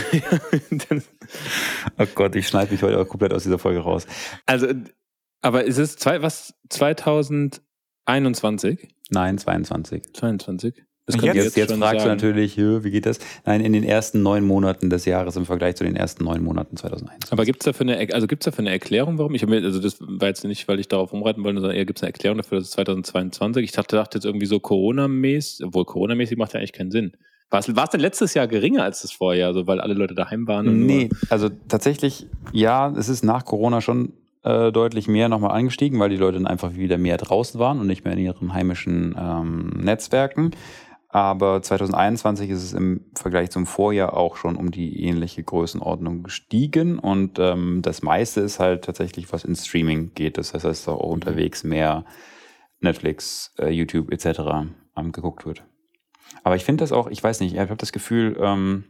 Oh 1.99 2.05
Gott, 2.15 2.35
ich 2.35 2.47
schneide 2.47 2.71
mich 2.71 2.81
heute 2.83 2.99
auch 2.99 3.07
komplett 3.07 3.33
aus 3.33 3.43
dieser 3.43 3.59
Folge 3.59 3.79
raus. 3.79 4.05
also, 4.45 4.67
aber 5.41 5.63
ist 5.65 5.77
es 5.77 5.97
zwei, 5.97 6.21
was? 6.21 6.53
2021? 6.69 8.87
Nein, 9.09 9.37
22. 9.37 10.13
22? 10.13 10.83
Das 11.07 11.15
Jetzt, 11.21 11.55
jetzt 11.55 11.71
schon 11.71 11.79
fragst 11.79 12.01
du 12.01 12.09
sagen. 12.09 12.17
natürlich, 12.17 12.57
hö, 12.57 12.83
wie 12.83 12.91
geht 12.91 13.05
das? 13.05 13.19
Nein, 13.45 13.61
in 13.61 13.71
den 13.71 13.85
ersten 13.85 14.21
neun 14.21 14.43
Monaten 14.43 14.89
des 14.89 15.05
Jahres 15.05 15.37
im 15.37 15.45
Vergleich 15.45 15.77
zu 15.77 15.85
den 15.85 15.95
ersten 15.95 16.25
neun 16.25 16.43
Monaten 16.43 16.75
2001. 16.75 17.31
Aber 17.31 17.45
gibt 17.45 17.61
es 17.61 17.65
dafür 17.65 17.87
eine, 17.87 18.13
also 18.13 18.27
gibt's 18.27 18.43
dafür 18.43 18.59
eine 18.59 18.71
Erklärung, 18.71 19.17
warum? 19.17 19.33
Ich 19.33 19.47
mir, 19.47 19.63
also 19.63 19.79
das 19.79 19.99
war 20.01 20.27
jetzt 20.27 20.43
nicht, 20.43 20.67
weil 20.67 20.81
ich 20.81 20.89
darauf 20.89 21.13
umreiten 21.13 21.45
wollte, 21.45 21.61
sondern 21.61 21.77
eher 21.77 21.85
gibt 21.85 21.99
es 21.99 22.03
eine 22.03 22.09
Erklärung 22.09 22.39
dafür, 22.39 22.57
dass 22.57 22.67
es 22.67 22.73
2022. 22.73 23.63
Ich 23.63 23.71
dachte, 23.71 23.95
dachte 23.95 24.17
jetzt 24.17 24.25
irgendwie 24.25 24.47
so 24.47 24.59
Corona-mäßig, 24.59 25.65
obwohl 25.65 25.85
Corona-mäßig 25.85 26.37
macht 26.37 26.51
ja 26.51 26.59
eigentlich 26.59 26.73
keinen 26.73 26.91
Sinn. 26.91 27.13
War 27.49 27.59
es, 27.61 27.89
denn 27.91 28.01
letztes 28.01 28.33
Jahr 28.33 28.47
geringer 28.47 28.83
als 28.83 29.03
das 29.03 29.13
Vorjahr, 29.13 29.53
so 29.53 29.65
weil 29.65 29.79
alle 29.79 29.93
Leute 29.93 30.13
daheim 30.13 30.45
waren? 30.45 30.67
Und 30.67 30.85
Nee, 30.85 31.09
also 31.29 31.47
tatsächlich, 31.69 32.27
ja, 32.51 32.93
es 32.97 33.07
ist 33.07 33.23
nach 33.23 33.45
Corona 33.45 33.79
schon 33.79 34.11
äh, 34.43 34.71
deutlich 34.73 35.07
mehr 35.07 35.29
nochmal 35.29 35.51
angestiegen, 35.51 35.99
weil 35.99 36.09
die 36.09 36.17
Leute 36.17 36.37
dann 36.37 36.47
einfach 36.47 36.75
wieder 36.75 36.97
mehr 36.97 37.17
draußen 37.17 37.59
waren 37.59 37.79
und 37.79 37.87
nicht 37.87 38.03
mehr 38.03 38.13
in 38.13 38.19
ihren 38.19 38.53
heimischen 38.53 39.15
ähm, 39.17 39.69
Netzwerken. 39.77 40.51
Aber 41.09 41.61
2021 41.61 42.49
ist 42.49 42.63
es 42.63 42.73
im 42.73 43.05
Vergleich 43.15 43.49
zum 43.49 43.65
Vorjahr 43.65 44.15
auch 44.15 44.35
schon 44.35 44.57
um 44.57 44.71
die 44.71 45.03
ähnliche 45.03 45.41
Größenordnung 45.41 46.23
gestiegen. 46.23 46.99
Und 46.99 47.39
ähm, 47.39 47.81
das 47.81 48.01
meiste 48.01 48.41
ist 48.41 48.59
halt 48.59 48.83
tatsächlich, 48.83 49.31
was 49.31 49.45
in 49.45 49.55
Streaming 49.55 50.13
geht. 50.13 50.37
Das 50.37 50.53
heißt, 50.53 50.87
da 50.87 50.91
auch 50.91 51.09
unterwegs 51.09 51.63
mehr 51.63 52.03
Netflix, 52.81 53.53
äh, 53.57 53.69
YouTube 53.69 54.11
etc. 54.11 54.67
Ähm, 54.97 55.11
geguckt 55.13 55.45
wird. 55.45 55.63
Aber 56.43 56.55
ich 56.55 56.65
finde 56.65 56.83
das 56.83 56.91
auch, 56.91 57.07
ich 57.07 57.23
weiß 57.23 57.39
nicht, 57.39 57.53
ich 57.53 57.59
habe 57.59 57.75
das 57.77 57.93
Gefühl, 57.93 58.37
ähm, 58.39 58.83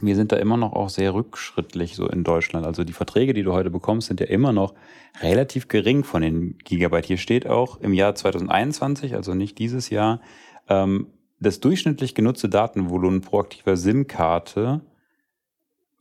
wir 0.00 0.16
sind 0.16 0.32
da 0.32 0.36
immer 0.36 0.56
noch 0.56 0.72
auch 0.72 0.88
sehr 0.88 1.12
rückschrittlich 1.12 1.96
so 1.96 2.08
in 2.08 2.24
Deutschland. 2.24 2.64
Also 2.64 2.84
die 2.84 2.92
Verträge, 2.92 3.34
die 3.34 3.42
du 3.42 3.52
heute 3.52 3.70
bekommst, 3.70 4.08
sind 4.08 4.20
ja 4.20 4.26
immer 4.26 4.52
noch 4.52 4.74
relativ 5.20 5.68
gering 5.68 6.04
von 6.04 6.22
den 6.22 6.56
Gigabyte. 6.58 7.06
Hier 7.06 7.18
steht 7.18 7.46
auch 7.46 7.80
im 7.80 7.92
Jahr 7.92 8.14
2021, 8.14 9.14
also 9.14 9.34
nicht 9.34 9.58
dieses 9.58 9.90
Jahr, 9.90 10.20
ähm, 10.68 11.08
das 11.40 11.60
durchschnittlich 11.60 12.14
genutzte 12.14 12.48
Datenvolumen 12.48 13.20
pro 13.20 13.40
aktiver 13.40 13.76
SIM-Karte 13.76 14.80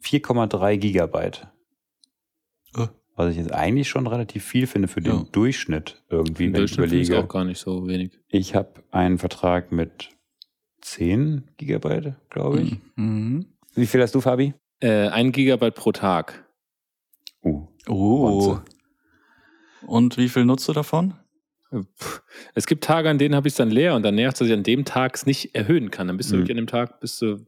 4,3 0.03 0.77
Gigabyte. 0.77 1.47
Äh. 2.75 2.87
Was 3.15 3.31
ich 3.31 3.37
jetzt 3.37 3.51
eigentlich 3.53 3.89
schon 3.89 4.05
relativ 4.07 4.43
viel 4.45 4.67
finde 4.67 4.87
für 4.87 5.01
den 5.01 5.13
Ja. 5.13 5.25
Durchschnitt 5.31 6.03
irgendwie, 6.09 6.45
im 6.45 6.53
wenn 6.53 6.63
ich 6.63 6.75
Durchschnitt 6.75 6.93
ich 7.01 7.07
überlege. 7.09 7.23
auch 7.25 7.27
gar 7.33 7.43
nicht 7.45 7.59
so 7.59 7.87
wenig. 7.87 8.19
Ich 8.27 8.53
habe 8.55 8.83
einen 8.91 9.17
Vertrag 9.17 9.71
mit 9.71 10.09
10 10.81 11.49
Gigabyte, 11.57 12.15
glaube 12.29 12.61
ich. 12.61 12.77
Mhm. 12.95 13.45
Wie 13.73 13.87
viel 13.87 14.01
hast 14.01 14.13
du, 14.13 14.21
Fabi? 14.21 14.53
Äh, 14.79 15.07
ein 15.09 15.31
Gigabyte 15.31 15.73
pro 15.73 15.91
Tag. 15.91 16.45
Oh. 17.41 17.67
Bonze. 17.87 18.61
Und 19.87 20.17
wie 20.17 20.29
viel 20.29 20.45
nutzt 20.45 20.67
du 20.67 20.73
davon? 20.73 21.13
Es 22.55 22.65
gibt 22.65 22.83
Tage, 22.83 23.09
an 23.09 23.17
denen 23.17 23.35
habe 23.35 23.47
ich 23.47 23.53
es 23.53 23.57
dann 23.57 23.69
leer 23.71 23.95
und 23.95 24.03
dann 24.03 24.15
nervt 24.15 24.35
es, 24.35 24.39
dass 24.39 24.47
ich 24.47 24.53
an 24.53 24.63
dem 24.63 24.85
Tag 24.85 25.15
es 25.15 25.25
nicht 25.25 25.53
erhöhen 25.55 25.91
kann. 25.91 26.07
Dann 26.07 26.17
bist 26.17 26.31
du 26.31 26.35
Mhm. 26.35 26.39
wirklich 26.41 26.51
an 26.57 26.63
dem 26.63 26.67
Tag, 26.67 26.99
bist 26.99 27.21
du, 27.21 27.45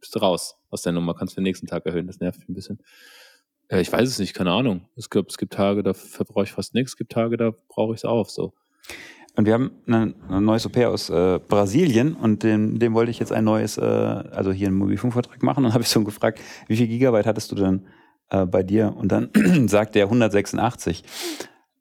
bist 0.00 0.14
du 0.14 0.18
raus 0.18 0.56
aus 0.70 0.82
der 0.82 0.92
Nummer, 0.92 1.14
kannst 1.14 1.36
du 1.36 1.40
den 1.40 1.44
nächsten 1.44 1.66
Tag 1.66 1.86
erhöhen. 1.86 2.06
Das 2.06 2.20
nervt 2.20 2.38
mich 2.40 2.48
ein 2.48 2.54
bisschen. 2.54 2.78
Äh, 3.68 3.80
ich 3.80 3.90
weiß 3.92 4.08
es 4.08 4.18
nicht, 4.18 4.34
keine 4.34 4.50
Ahnung. 4.52 4.88
Es 4.96 5.08
gibt, 5.10 5.30
es 5.30 5.38
gibt 5.38 5.52
Tage, 5.54 5.82
da 5.82 5.94
verbrauche 5.94 6.44
ich 6.44 6.52
fast 6.52 6.74
nichts, 6.74 6.92
es 6.92 6.96
gibt 6.96 7.12
Tage, 7.12 7.36
da 7.36 7.52
brauche 7.68 7.94
ich 7.94 8.00
es 8.00 8.04
auf. 8.04 8.30
So. 8.30 8.52
Und 9.34 9.46
wir 9.46 9.54
haben 9.54 9.70
ein, 9.86 10.14
ein 10.28 10.44
neues 10.44 10.66
Au-pair 10.66 10.90
aus 10.90 11.08
äh, 11.08 11.38
Brasilien 11.48 12.14
und 12.14 12.42
dem, 12.42 12.78
dem 12.78 12.92
wollte 12.92 13.10
ich 13.10 13.18
jetzt 13.18 13.32
ein 13.32 13.44
neues, 13.44 13.78
äh, 13.78 13.80
also 13.82 14.52
hier 14.52 14.68
einen 14.68 14.76
Mobilfunkvertrag 14.76 15.42
machen. 15.42 15.58
Und 15.58 15.64
dann 15.64 15.72
habe 15.74 15.82
ich 15.82 15.88
so 15.88 16.04
gefragt, 16.04 16.40
wie 16.68 16.76
viel 16.76 16.86
Gigabyte 16.88 17.26
hattest 17.26 17.50
du 17.50 17.54
denn 17.56 17.86
äh, 18.28 18.44
bei 18.44 18.62
dir? 18.62 18.94
Und 18.94 19.10
dann 19.10 19.30
sagt 19.68 19.96
er 19.96 20.04
186. 20.04 21.02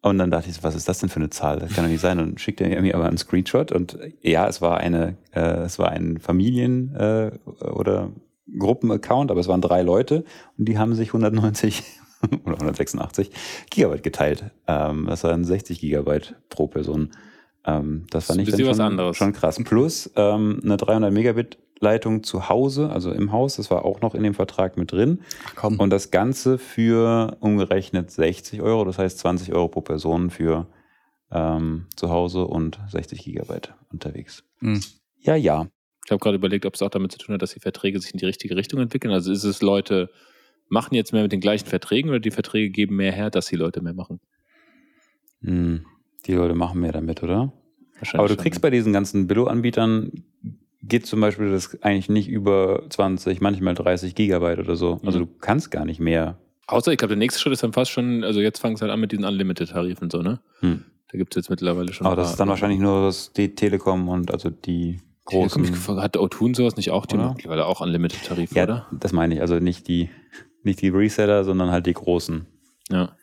Und 0.01 0.17
dann 0.17 0.31
dachte 0.31 0.49
ich, 0.49 0.55
so, 0.55 0.63
was 0.63 0.75
ist 0.75 0.89
das 0.89 0.99
denn 0.99 1.09
für 1.09 1.19
eine 1.19 1.29
Zahl? 1.29 1.59
Das 1.59 1.73
kann 1.73 1.83
doch 1.83 1.91
nicht 1.91 2.01
sein. 2.01 2.19
Und 2.19 2.41
schickte 2.41 2.63
er 2.63 2.81
mir 2.81 2.95
aber 2.95 3.07
einen 3.07 3.17
Screenshot. 3.17 3.71
Und 3.71 3.99
ja, 4.21 4.47
es 4.47 4.61
war 4.61 4.77
eine, 4.77 5.15
äh, 5.31 5.61
es 5.61 5.77
war 5.77 5.89
ein 5.89 6.19
Familien- 6.19 6.95
äh, 6.95 7.31
oder 7.45 8.11
Gruppenaccount, 8.57 9.31
aber 9.31 9.39
es 9.39 9.47
waren 9.47 9.61
drei 9.61 9.81
Leute 9.81 10.25
und 10.57 10.67
die 10.67 10.77
haben 10.77 10.93
sich 10.95 11.09
190 11.09 11.83
oder 12.45 12.55
186 12.55 13.31
Gigabyte 13.69 14.03
geteilt. 14.03 14.45
Ähm, 14.67 15.05
das 15.07 15.23
waren 15.23 15.43
60 15.43 15.79
Gigabyte 15.79 16.35
pro 16.49 16.67
Person. 16.67 17.11
Ähm, 17.65 18.05
das 18.09 18.25
fand 18.25 18.41
ich 18.41 18.49
dann 18.49 18.75
schon, 18.75 19.13
schon 19.13 19.33
krass. 19.33 19.61
Plus 19.63 20.11
ähm, 20.15 20.61
eine 20.63 20.77
300 20.77 21.13
Megabit 21.13 21.57
Leitung 21.81 22.23
zu 22.23 22.47
Hause, 22.47 22.89
also 22.89 23.11
im 23.11 23.31
Haus, 23.31 23.57
das 23.57 23.71
war 23.71 23.83
auch 23.85 24.01
noch 24.01 24.15
in 24.15 24.23
dem 24.23 24.33
Vertrag 24.33 24.77
mit 24.77 24.91
drin. 24.91 25.21
Ach 25.45 25.55
komm. 25.55 25.79
Und 25.79 25.89
das 25.89 26.11
Ganze 26.11 26.57
für 26.57 27.37
umgerechnet 27.39 28.11
60 28.11 28.61
Euro, 28.61 28.85
das 28.85 28.97
heißt 28.97 29.19
20 29.19 29.53
Euro 29.53 29.67
pro 29.67 29.81
Person 29.81 30.29
für 30.29 30.67
ähm, 31.31 31.87
zu 31.95 32.09
Hause 32.09 32.45
und 32.45 32.79
60 32.89 33.23
Gigabyte 33.23 33.73
unterwegs. 33.91 34.43
Mhm. 34.59 34.81
Ja, 35.19 35.35
ja. 35.35 35.67
Ich 36.05 36.11
habe 36.11 36.19
gerade 36.19 36.37
überlegt, 36.37 36.65
ob 36.65 36.75
es 36.75 36.81
auch 36.81 36.89
damit 36.89 37.11
zu 37.11 37.17
tun 37.17 37.33
hat, 37.33 37.41
dass 37.41 37.53
die 37.53 37.59
Verträge 37.59 37.99
sich 37.99 38.13
in 38.13 38.19
die 38.19 38.25
richtige 38.25 38.55
Richtung 38.55 38.79
entwickeln. 38.79 39.13
Also 39.13 39.31
ist 39.31 39.43
es 39.43 39.61
Leute 39.61 40.09
machen 40.69 40.95
jetzt 40.95 41.13
mehr 41.13 41.23
mit 41.23 41.31
den 41.31 41.41
gleichen 41.41 41.67
Verträgen 41.67 42.09
oder 42.09 42.19
die 42.19 42.31
Verträge 42.31 42.69
geben 42.69 42.95
mehr 42.95 43.11
her, 43.11 43.29
dass 43.29 43.47
die 43.47 43.55
Leute 43.55 43.81
mehr 43.81 43.93
machen? 43.93 44.19
Hm, 45.41 45.85
die 46.25 46.33
Leute 46.33 46.55
machen 46.55 46.79
mehr 46.79 46.91
damit, 46.91 47.23
oder? 47.23 47.51
Wahrscheinlich 47.97 48.19
Aber 48.19 48.27
du 48.27 48.35
schon, 48.35 48.43
kriegst 48.43 48.61
bei 48.61 48.69
diesen 48.69 48.93
ganzen 48.93 49.27
Billo-Anbietern 49.27 50.23
geht 50.83 51.05
zum 51.05 51.21
Beispiel 51.21 51.49
das 51.51 51.81
eigentlich 51.83 52.09
nicht 52.09 52.27
über 52.27 52.83
20, 52.89 53.39
manchmal 53.41 53.73
30 53.75 54.15
Gigabyte 54.15 54.59
oder 54.59 54.75
so. 54.75 54.99
Also 55.05 55.19
Mhm. 55.19 55.23
du 55.25 55.29
kannst 55.39 55.71
gar 55.71 55.85
nicht 55.85 55.99
mehr. 55.99 56.37
Außer, 56.67 56.91
ich 56.91 56.97
glaube, 56.97 57.09
der 57.09 57.17
nächste 57.17 57.39
Schritt 57.39 57.53
ist 57.53 57.63
dann 57.63 57.73
fast 57.73 57.91
schon, 57.91 58.23
also 58.23 58.39
jetzt 58.39 58.59
fangen 58.59 58.75
es 58.75 58.81
halt 58.81 58.91
an 58.91 58.99
mit 58.99 59.11
diesen 59.11 59.25
Unlimited-Tarifen 59.25 60.09
so, 60.09 60.21
ne? 60.21 60.39
Hm. 60.61 60.85
Da 61.11 61.17
gibt 61.17 61.33
es 61.35 61.41
jetzt 61.43 61.49
mittlerweile 61.49 61.91
schon. 61.91 62.07
Aber 62.07 62.15
das 62.15 62.31
ist 62.31 62.39
dann 62.39 62.47
wahrscheinlich 62.47 62.79
nur 62.79 63.03
das, 63.05 63.33
die 63.33 63.53
Telekom 63.53 64.07
und 64.07 64.31
also 64.31 64.49
die 64.49 65.01
Telekom, 65.27 65.63
großen. 65.63 65.95
ich- 65.97 66.01
Hat 66.01 66.15
O2 66.17 66.45
und 66.45 66.55
sowas 66.55 66.77
nicht 66.77 66.89
auch? 66.91 67.05
Die 67.05 67.15
Oder? 67.15 67.33
mittlerweile 67.33 67.65
auch 67.65 67.81
Unlimited-Tarife, 67.81 68.55
Ja, 68.55 68.63
oder? 68.63 68.87
das 68.91 69.11
meine 69.11 69.35
ich. 69.35 69.41
Also 69.41 69.59
nicht 69.59 69.87
die, 69.89 70.09
nicht 70.63 70.81
die 70.81 70.89
Reseller, 70.89 71.43
sondern 71.43 71.69
halt 71.71 71.85
die 71.85 71.93
großen. 71.93 72.45
Ja. 72.89 73.15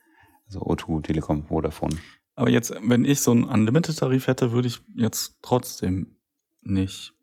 Also 0.46 0.60
O2, 0.60 1.02
Telekom, 1.02 1.46
Vodafone. 1.46 1.96
Aber 2.34 2.50
jetzt, 2.50 2.74
wenn 2.82 3.04
ich 3.06 3.20
so 3.20 3.30
einen 3.32 3.44
Unlimited-Tarif 3.44 4.26
hätte, 4.26 4.52
würde 4.52 4.68
ich 4.68 4.80
jetzt 4.94 5.38
trotzdem 5.42 6.16
nicht 6.62 7.14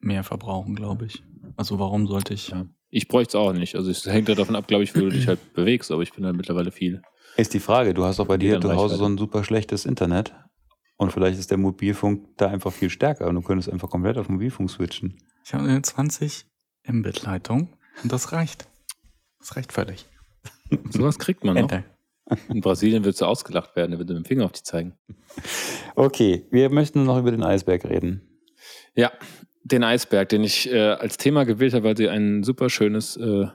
mehr 0.00 0.24
verbrauchen, 0.24 0.74
glaube 0.74 1.06
ich. 1.06 1.22
Also 1.56 1.78
warum 1.78 2.06
sollte 2.06 2.34
ich? 2.34 2.48
ja. 2.48 2.66
Ich 2.90 3.06
bräuchte 3.06 3.30
es 3.30 3.34
auch 3.36 3.52
nicht. 3.52 3.76
Also 3.76 3.90
es 3.90 4.04
hängt 4.04 4.28
ja 4.28 4.34
davon 4.34 4.56
ab, 4.56 4.66
glaube 4.66 4.82
ich, 4.82 4.94
wie 4.94 5.00
du 5.00 5.10
dich 5.10 5.28
halt 5.28 5.54
bewegst, 5.54 5.92
aber 5.92 6.02
ich 6.02 6.12
bin 6.12 6.24
halt 6.26 6.36
mittlerweile 6.36 6.72
viel. 6.72 7.02
Ist 7.36 7.54
die 7.54 7.60
Frage, 7.60 7.94
du 7.94 8.04
hast 8.04 8.18
doch 8.18 8.26
bei 8.26 8.36
dir 8.36 8.60
zu 8.60 8.74
Hause 8.74 8.96
so 8.96 9.04
ein 9.04 9.16
super 9.16 9.44
schlechtes 9.44 9.86
Internet. 9.86 10.34
Und 10.96 11.12
vielleicht 11.12 11.38
ist 11.38 11.50
der 11.50 11.58
Mobilfunk 11.58 12.36
da 12.36 12.48
einfach 12.48 12.72
viel 12.72 12.90
stärker 12.90 13.28
und 13.28 13.36
du 13.36 13.42
könntest 13.42 13.70
einfach 13.70 13.88
komplett 13.88 14.18
auf 14.18 14.28
Mobilfunk 14.28 14.70
switchen. 14.70 15.16
Ich 15.44 15.54
habe 15.54 15.64
eine 15.64 15.80
20 15.80 16.46
Mbit-Leitung 16.86 17.72
und 18.02 18.12
das 18.12 18.32
reicht. 18.32 18.68
Das 19.38 19.56
reicht 19.56 19.72
völlig. 19.72 20.06
Sowas 20.90 21.18
kriegt 21.18 21.44
man 21.44 21.54
noch. 21.54 21.70
In 22.48 22.60
Brasilien 22.60 23.04
wird 23.04 23.16
so 23.16 23.26
ausgelacht 23.26 23.74
werden, 23.76 23.92
der 23.92 23.98
wird 23.98 24.08
mit 24.08 24.18
dem 24.18 24.24
Finger 24.24 24.44
auf 24.44 24.52
dich 24.52 24.64
zeigen. 24.64 24.94
Okay, 25.94 26.46
wir 26.50 26.70
möchten 26.70 27.04
noch 27.04 27.18
über 27.18 27.30
den 27.30 27.42
Eisberg 27.42 27.84
reden. 27.84 28.22
Ja, 28.94 29.10
den 29.70 29.84
Eisberg, 29.84 30.28
den 30.28 30.44
ich 30.44 30.70
äh, 30.70 30.78
als 30.78 31.16
Thema 31.16 31.44
gewählt 31.44 31.74
habe, 31.74 31.84
weil 31.84 31.96
sie 31.96 32.08
ein 32.08 32.42
super 32.42 32.70
schönes, 32.70 33.16
äh, 33.16 33.46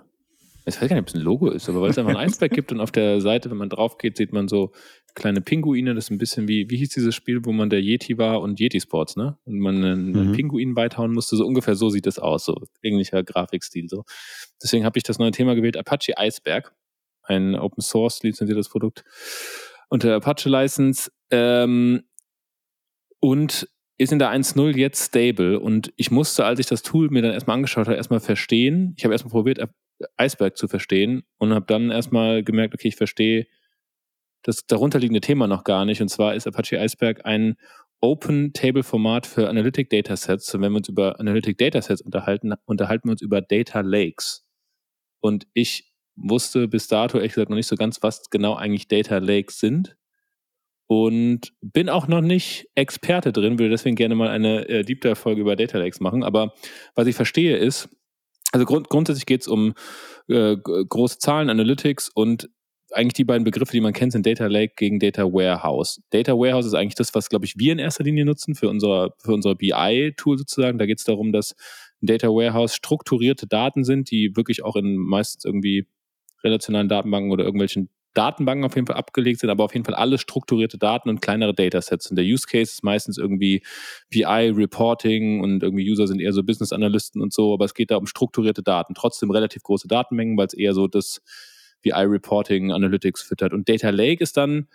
ich 0.67 0.81
weiß 0.81 0.89
gar 0.89 0.95
nicht, 0.95 1.03
ob 1.03 1.07
es 1.09 1.15
ein 1.15 1.21
Logo 1.21 1.49
ist, 1.49 1.69
aber 1.69 1.81
weil 1.81 1.91
es 1.91 1.97
einfach 1.97 2.11
ein 2.11 2.17
Eisberg 2.17 2.51
gibt 2.51 2.71
und 2.71 2.79
auf 2.79 2.91
der 2.91 3.21
Seite, 3.21 3.51
wenn 3.51 3.57
man 3.57 3.69
drauf 3.69 3.97
geht, 3.97 4.17
sieht 4.17 4.33
man 4.33 4.47
so 4.47 4.71
kleine 5.13 5.41
Pinguine. 5.41 5.93
Das 5.93 6.05
ist 6.05 6.11
ein 6.11 6.17
bisschen 6.17 6.47
wie, 6.47 6.69
wie 6.69 6.77
hieß 6.77 6.89
dieses 6.89 7.13
Spiel, 7.13 7.45
wo 7.45 7.51
man 7.51 7.69
der 7.69 7.81
Yeti 7.81 8.17
war 8.17 8.41
und 8.41 8.59
Yeti 8.59 8.81
Sports, 8.81 9.15
ne? 9.15 9.37
Und 9.45 9.59
man 9.59 9.75
einen, 9.75 10.15
einen 10.15 10.29
Mhm. 10.29 10.33
Pinguin 10.33 10.73
beithauen 10.73 11.13
musste. 11.13 11.35
So 11.35 11.45
ungefähr 11.45 11.75
so 11.75 11.89
sieht 11.89 12.05
das 12.07 12.17
aus, 12.19 12.45
so 12.45 12.55
ähnlicher 12.81 13.23
Grafikstil. 13.23 13.87
So. 13.89 14.03
Deswegen 14.61 14.85
habe 14.85 14.97
ich 14.97 15.03
das 15.03 15.19
neue 15.19 15.31
Thema 15.31 15.55
gewählt, 15.55 15.77
Apache 15.77 16.17
Eisberg. 16.17 16.73
Ein 17.23 17.55
Open 17.55 17.81
Source 17.81 18.23
lizenziertes 18.23 18.69
Produkt 18.69 19.03
unter 19.89 20.15
Apache 20.15 20.49
License. 20.49 21.11
Ähm, 21.31 22.03
und 23.19 23.67
ist 23.97 24.11
in 24.11 24.19
der 24.19 24.29
1.0 24.31 24.77
jetzt 24.77 25.07
stable 25.07 25.59
und 25.59 25.93
ich 25.95 26.11
musste, 26.11 26.45
als 26.45 26.59
ich 26.59 26.65
das 26.65 26.81
Tool 26.81 27.09
mir 27.09 27.21
dann 27.21 27.31
erstmal 27.31 27.55
angeschaut 27.55 27.87
habe, 27.87 27.95
erstmal 27.95 28.19
verstehen. 28.19 28.93
Ich 28.97 29.05
habe 29.05 29.13
erstmal 29.13 29.31
probiert, 29.31 29.59
Iceberg 30.19 30.57
zu 30.57 30.67
verstehen 30.67 31.23
und 31.37 31.53
habe 31.53 31.65
dann 31.65 31.91
erstmal 31.91 32.43
gemerkt, 32.43 32.73
okay, 32.73 32.89
ich 32.89 32.97
verstehe 32.97 33.47
das 34.43 34.67
darunterliegende 34.67 35.21
Thema 35.21 35.47
noch 35.47 35.63
gar 35.63 35.85
nicht. 35.85 36.01
Und 36.01 36.09
zwar 36.09 36.35
ist 36.35 36.45
Apache 36.45 36.77
Iceberg 36.77 37.25
ein 37.25 37.55
Open 38.01 38.51
Table 38.51 38.83
Format 38.83 39.25
für 39.25 39.49
Analytic 39.49 39.89
Datasets. 39.89 40.53
Und 40.53 40.61
wenn 40.61 40.73
wir 40.73 40.77
uns 40.77 40.89
über 40.89 41.19
Analytic 41.19 41.57
Datasets 41.57 42.01
unterhalten, 42.01 42.53
unterhalten 42.65 43.07
wir 43.07 43.13
uns 43.13 43.21
über 43.21 43.41
Data 43.41 43.79
Lakes. 43.79 44.45
Und 45.21 45.47
ich 45.53 45.91
wusste 46.17 46.67
bis 46.67 46.87
dato 46.87 47.17
ehrlich 47.17 47.33
gesagt 47.33 47.49
noch 47.49 47.57
nicht 47.57 47.67
so 47.67 47.75
ganz, 47.75 48.03
was 48.03 48.29
genau 48.29 48.55
eigentlich 48.55 48.87
Data 48.87 49.17
Lakes 49.17 49.59
sind 49.59 49.97
und 50.87 51.53
bin 51.61 51.89
auch 51.89 52.07
noch 52.07 52.21
nicht 52.21 52.67
Experte 52.75 53.31
drin, 53.31 53.57
würde 53.57 53.71
deswegen 53.71 53.95
gerne 53.95 54.15
mal 54.15 54.29
eine 54.29 54.67
äh, 54.69 54.83
Deep 54.83 55.01
Dive 55.01 55.15
Folge 55.15 55.41
über 55.41 55.55
Data 55.55 55.77
Lakes 55.77 55.99
machen. 55.99 56.23
Aber 56.23 56.53
was 56.93 57.07
ich 57.07 57.15
verstehe 57.15 57.57
ist, 57.57 57.89
also 58.51 58.65
grund 58.65 58.89
grundsätzlich 58.89 59.25
geht 59.25 59.41
es 59.41 59.47
um 59.47 59.73
äh, 60.27 60.55
große 60.57 61.17
Zahlen, 61.19 61.49
Analytics 61.49 62.09
und 62.09 62.49
eigentlich 62.91 63.13
die 63.13 63.25
beiden 63.25 63.43
Begriffe, 63.43 63.71
die 63.71 63.81
man 63.81 63.93
kennt, 63.93 64.11
sind 64.11 64.25
Data 64.25 64.47
Lake 64.47 64.73
gegen 64.77 64.99
Data 64.99 65.23
Warehouse. 65.23 66.01
Data 66.11 66.33
Warehouse 66.33 66.67
ist 66.67 66.75
eigentlich 66.75 66.95
das, 66.95 67.13
was, 67.13 67.29
glaube 67.29 67.45
ich, 67.45 67.57
wir 67.57 67.73
in 67.73 67.79
erster 67.79 68.03
Linie 68.03 68.25
nutzen 68.25 68.55
für 68.55 68.69
unser, 68.69 69.09
für 69.19 69.33
unser 69.33 69.55
BI-Tool 69.55 70.37
sozusagen. 70.37 70.77
Da 70.77 70.85
geht 70.85 70.99
es 70.99 71.03
darum, 71.03 71.31
dass 71.31 71.55
Data 72.01 72.27
Warehouse 72.27 72.75
strukturierte 72.75 73.47
Daten 73.47 73.83
sind, 73.83 74.11
die 74.11 74.35
wirklich 74.35 74.63
auch 74.63 74.75
in 74.75 74.95
meistens 74.97 75.45
irgendwie 75.45 75.87
relationalen 76.43 76.87
Datenbanken 76.87 77.31
oder 77.31 77.43
irgendwelchen 77.43 77.89
Datenbanken 78.15 78.65
auf 78.65 78.75
jeden 78.75 78.87
Fall 78.87 78.95
abgelegt 78.95 79.39
sind, 79.39 79.49
aber 79.49 79.63
auf 79.63 79.73
jeden 79.73 79.85
Fall 79.85 79.93
alle 79.93 80.17
strukturierte 80.17 80.77
Daten 80.77 81.09
und 81.09 81.21
kleinere 81.21 81.53
Datasets. 81.53 82.09
Und 82.09 82.15
der 82.15 82.25
Use 82.25 82.47
Case 82.47 82.71
ist 82.71 82.83
meistens 82.83 83.17
irgendwie 83.17 83.61
BI, 84.09 84.23
Reporting 84.23 85.41
und 85.41 85.61
irgendwie 85.61 85.89
User 85.89 86.07
sind 86.07 86.19
eher 86.19 86.33
so 86.33 86.43
Business 86.43 86.71
Analysten 86.71 87.21
und 87.21 87.33
so, 87.33 87.53
aber 87.53 87.65
es 87.65 87.73
geht 87.73 87.91
da 87.91 87.97
um 87.97 88.07
strukturierte 88.07 88.63
Daten. 88.63 88.95
Trotzdem 88.95 89.29
relativ 89.31 89.63
große 89.63 89.87
Datenmengen, 89.87 90.37
weil 90.37 90.47
es 90.47 90.53
eher 90.53 90.73
so 90.73 90.87
das 90.87 91.21
BI 91.81 91.91
Reporting, 91.91 92.71
Analytics 92.71 93.21
füttert. 93.21 93.53
Und 93.53 93.69
Data 93.69 93.91
Lake 93.91 94.23
ist 94.23 94.37
dann 94.37 94.67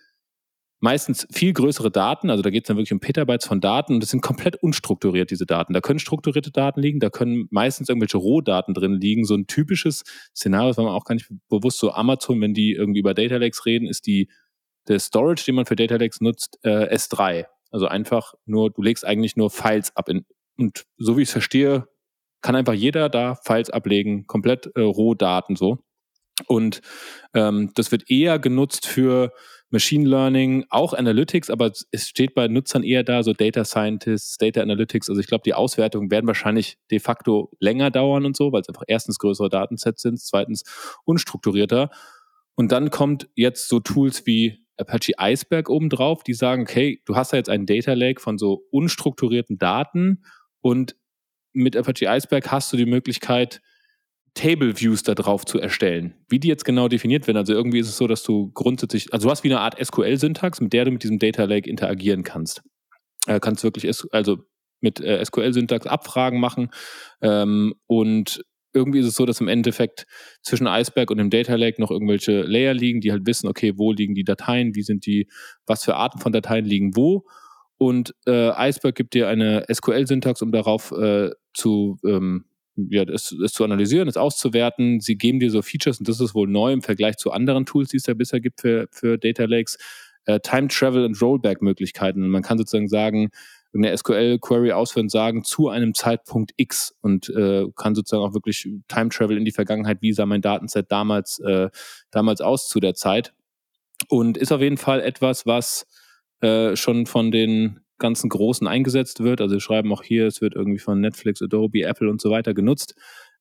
meistens 0.81 1.27
viel 1.31 1.53
größere 1.53 1.91
Daten, 1.91 2.31
also 2.31 2.43
da 2.43 2.51
geht 2.51 2.65
es 2.65 2.69
dann 2.69 2.77
wirklich 2.77 2.93
um 2.93 3.01
Petabytes 3.01 3.47
von 3.47 3.61
Daten 3.61 3.95
und 3.95 4.03
das 4.03 4.11
sind 4.11 4.23
komplett 4.23 4.57
unstrukturiert, 4.57 5.31
diese 5.31 5.47
Daten. 5.47 5.75
Da 5.75 5.81
können 5.81 5.99
strukturierte 5.99 6.51
Daten 6.51 6.81
liegen, 6.81 7.01
da 7.01 7.11
können 7.11 7.47
meistens 7.51 7.89
irgendwelche 7.89 8.17
Rohdaten 8.17 8.75
drin 8.75 8.95
liegen. 8.95 9.25
So 9.25 9.35
ein 9.35 9.47
typisches 9.47 10.03
Szenario, 10.35 10.69
das 10.69 10.79
war 10.79 10.85
man 10.85 10.95
auch 10.95 11.05
gar 11.05 11.15
nicht 11.15 11.31
bewusst, 11.49 11.79
so 11.79 11.93
Amazon, 11.93 12.41
wenn 12.41 12.55
die 12.55 12.73
irgendwie 12.73 13.01
über 13.01 13.15
Data 13.15 13.37
Lakes 13.37 13.67
reden, 13.67 13.87
ist 13.87 14.07
die, 14.07 14.31
der 14.89 14.99
Storage, 14.99 15.45
den 15.45 15.55
man 15.55 15.67
für 15.67 15.77
Data 15.77 15.97
Lakes 15.97 16.21
nutzt, 16.21 16.59
äh, 16.63 16.95
S3. 16.95 17.45
Also 17.71 17.87
einfach 17.87 18.35
nur, 18.47 18.71
du 18.71 18.83
legst 18.83 19.05
eigentlich 19.05 19.37
nur 19.37 19.51
Files 19.51 19.95
ab. 19.97 20.09
In, 20.09 20.25
und 20.57 20.85
so 20.97 21.17
wie 21.17 21.23
ich 21.23 21.29
es 21.29 21.33
verstehe, 21.33 21.87
kann 22.41 22.57
einfach 22.57 22.73
jeder 22.73 23.11
da 23.11 23.35
Files 23.35 23.71
ablegen, 23.71 24.27
komplett 24.27 24.71
äh, 24.75 24.81
Rohdaten 24.81 25.57
so. 25.57 25.79
Und 26.47 26.81
ähm, 27.35 27.71
das 27.75 27.93
wird 27.93 28.11
eher 28.11 28.39
genutzt 28.39 28.87
für 28.87 29.33
Machine 29.71 30.09
Learning, 30.09 30.67
auch 30.69 30.95
Analytics, 30.95 31.49
aber 31.49 31.73
es 31.93 32.09
steht 32.09 32.35
bei 32.35 32.49
Nutzern 32.49 32.83
eher 32.83 33.05
da, 33.05 33.23
so 33.23 33.33
Data 33.33 33.65
Scientists, 33.65 34.37
Data 34.37 34.61
Analytics. 34.61 35.09
Also 35.09 35.21
ich 35.21 35.29
glaube, 35.29 35.43
die 35.45 35.55
Auswertungen 35.55 36.11
werden 36.11 36.27
wahrscheinlich 36.27 36.77
de 36.91 36.99
facto 36.99 37.50
länger 37.61 37.91
dauern 37.91 38.27
und 38.27 38.37
so, 38.37 38.53
weil 38.53 38.62
es 38.62 38.69
einfach 38.69 38.85
erstens 38.89 39.19
größere 39.19 39.49
Datensets 39.49 40.03
sind, 40.03 40.21
zweitens 40.21 40.65
unstrukturierter. 41.05 41.91
Und 42.57 42.73
dann 42.73 42.91
kommt 42.91 43.29
jetzt 43.37 43.69
so 43.69 43.79
Tools 43.79 44.27
wie 44.27 44.59
Apache 44.77 45.12
Iceberg 45.19 45.71
obendrauf, 45.71 46.25
die 46.25 46.35
sagen, 46.35 46.62
okay, 46.62 47.00
du 47.05 47.15
hast 47.15 47.33
da 47.33 47.37
jetzt 47.37 47.50
einen 47.50 47.67
Data 47.67 47.93
Lake 47.93 48.21
von 48.21 48.39
so 48.39 48.67
unstrukturierten 48.71 49.59
Daten 49.59 50.25
und 50.61 50.97
mit 51.53 51.77
Apache 51.77 52.07
Iceberg 52.07 52.50
hast 52.50 52.73
du 52.73 52.77
die 52.77 52.87
Möglichkeit, 52.87 53.61
Table 54.35 54.79
Views 54.81 55.03
da 55.03 55.15
drauf 55.15 55.45
zu 55.45 55.59
erstellen. 55.59 56.15
Wie 56.29 56.39
die 56.39 56.49
jetzt 56.49 56.65
genau 56.65 56.89
definiert 56.89 57.27
werden, 57.27 57.39
also 57.39 57.53
irgendwie 57.53 57.81
ist 57.81 57.89
es 57.89 57.97
so, 57.97 58.07
dass 58.07 58.23
du 58.23 58.51
grundsätzlich, 58.53 59.13
also 59.13 59.27
du 59.27 59.31
hast 59.31 59.45
wie 59.45 59.49
eine 59.49 59.61
Art 59.61 59.77
SQL-Syntax, 59.85 60.61
mit 60.61 60.73
der 60.73 60.85
du 60.85 60.93
mit 60.93 61.03
diesem 61.03 61.19
Data 61.19 61.45
Lake 61.45 61.69
interagieren 61.69 62.23
kannst. 62.23 62.63
Äh, 63.27 63.41
kannst 63.41 63.65
wirklich, 63.65 63.91
also 64.13 64.39
mit 64.81 65.01
äh, 65.01 65.25
SQL-Syntax 65.25 65.87
Abfragen 65.87 66.41
machen 66.41 66.71
ähm, 67.21 67.75
und 67.87 68.43
irgendwie 68.73 69.01
ist 69.01 69.07
es 69.07 69.15
so, 69.15 69.27
dass 69.27 69.41
im 69.41 69.49
Endeffekt 69.49 70.07
zwischen 70.43 70.67
Iceberg 70.67 71.11
und 71.11 71.19
dem 71.19 71.31
Data 71.31 71.55
Lake 71.57 71.81
noch 71.81 71.91
irgendwelche 71.91 72.43
Layer 72.43 72.75
liegen, 72.75 73.01
die 73.01 73.11
halt 73.11 73.27
wissen, 73.27 73.49
okay, 73.49 73.73
wo 73.77 73.93
liegen 73.93 74.15
die 74.15 74.25
Dateien, 74.25 74.75
wie 74.75 74.83
sind 74.83 75.07
die, 75.07 75.29
was 75.67 75.85
für 75.85 75.97
Arten 75.97 76.19
von 76.19 76.33
Dateien 76.33 76.65
liegen 76.65 76.95
wo. 76.95 77.25
Und 77.79 78.15
äh, 78.27 78.51
Iceberg 78.51 78.95
gibt 78.95 79.15
dir 79.15 79.29
eine 79.29 79.65
SQL-Syntax, 79.73 80.43
um 80.43 80.53
darauf 80.53 80.93
äh, 80.93 81.31
zu 81.55 81.99
ähm, 82.07 82.45
ja, 82.91 83.03
es, 83.03 83.33
es 83.33 83.53
zu 83.53 83.65
analysieren, 83.65 84.09
es 84.09 84.17
auszuwerten. 84.17 85.01
Sie 85.01 85.17
geben 85.17 85.41
dir 85.41 85.51
so 85.51 85.63
Features, 85.63 85.99
und 85.99 86.09
das 86.09 86.21
ist 86.21 86.35
wohl 86.35 86.49
neu 86.49 86.73
im 86.73 86.83
Vergleich 86.83 87.17
zu 87.17 87.33
anderen 87.33 87.67
Tools, 87.67 87.91
die 87.91 87.99
es 87.99 88.07
ja 88.07 88.15
bisher 88.15 88.41
gibt 88.41 88.61
für, 88.61 88.89
für 88.91 89.19
Data 89.19 89.45
Lakes, 89.45 89.79
äh, 90.25 90.41
Time 90.41 90.69
Travel 90.69 91.05
und 91.05 91.21
Rollback-Möglichkeiten. 91.21 92.29
Man 92.29 92.43
kann 92.43 92.59
sozusagen 92.59 92.89
sagen, 92.89 93.31
eine 93.75 93.97
SQL-Query 93.97 94.73
ausführen, 94.73 95.09
sagen, 95.09 95.45
zu 95.45 95.69
einem 95.69 95.95
Zeitpunkt 95.95 96.53
X 96.57 96.95
und 97.03 97.29
äh, 97.29 97.67
kann 97.77 97.95
sozusagen 97.95 98.25
auch 98.25 98.35
wirklich 98.35 98.69
Time 98.89 99.11
Travel 99.11 99.37
in 99.37 99.45
die 99.45 99.53
Vergangenheit, 99.53 99.99
wie 100.01 100.13
sah 100.13 100.27
mein 100.27 100.43
Datenset 100.43 100.91
damals, 100.91 101.39
äh, 101.41 101.69
damals 102.11 102.41
aus 102.41 102.69
zu 102.69 102.81
der 102.81 102.95
Zeit. 102.95 103.33
Und 104.09 104.37
ist 104.37 104.51
auf 104.51 104.61
jeden 104.61 104.79
Fall 104.79 105.01
etwas, 105.01 105.47
was 105.47 105.87
äh, 106.41 106.75
schon 106.75 107.07
von 107.07 107.31
den 107.31 107.81
ganzen 108.00 108.28
Großen 108.28 108.66
eingesetzt 108.66 109.23
wird. 109.23 109.40
Also 109.40 109.54
wir 109.54 109.61
schreiben 109.61 109.92
auch 109.92 110.02
hier, 110.02 110.26
es 110.26 110.40
wird 110.40 110.57
irgendwie 110.57 110.80
von 110.80 111.00
Netflix, 111.00 111.40
Adobe, 111.40 111.83
Apple 111.83 112.11
und 112.11 112.21
so 112.21 112.30
weiter 112.30 112.54
genutzt. 112.54 112.95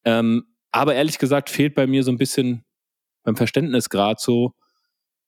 Ähm, 0.06 0.44
aber 0.72 0.94
ehrlich 0.94 1.18
gesagt 1.18 1.50
fehlt 1.50 1.74
bei 1.74 1.88
mir 1.88 2.04
so 2.04 2.12
ein 2.12 2.18
bisschen 2.18 2.64
beim 3.24 3.36
Verständnisgrad 3.36 4.20
so, 4.20 4.54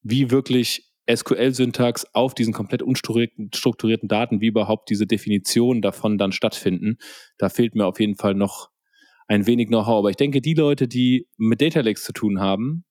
wie 0.03 0.31
wirklich 0.31 0.91
SQL-Syntax 1.09 2.05
auf 2.13 2.33
diesen 2.35 2.53
komplett 2.53 2.83
unstrukturierten 2.83 4.07
Daten, 4.07 4.41
wie 4.41 4.47
überhaupt 4.47 4.89
diese 4.89 5.07
Definitionen 5.07 5.81
davon 5.81 6.17
dann 6.17 6.31
stattfinden. 6.31 6.97
Da 7.37 7.49
fehlt 7.49 7.75
mir 7.75 7.85
auf 7.85 7.99
jeden 7.99 8.15
Fall 8.15 8.35
noch 8.35 8.69
ein 9.27 9.47
wenig 9.47 9.67
Know-how. 9.67 9.99
Aber 9.99 10.09
ich 10.09 10.15
denke, 10.15 10.41
die 10.41 10.53
Leute, 10.53 10.87
die 10.87 11.27
mit 11.37 11.61
Data 11.61 11.81
Lakes 11.81 12.03
zu 12.03 12.13
tun 12.13 12.39
haben 12.39 12.85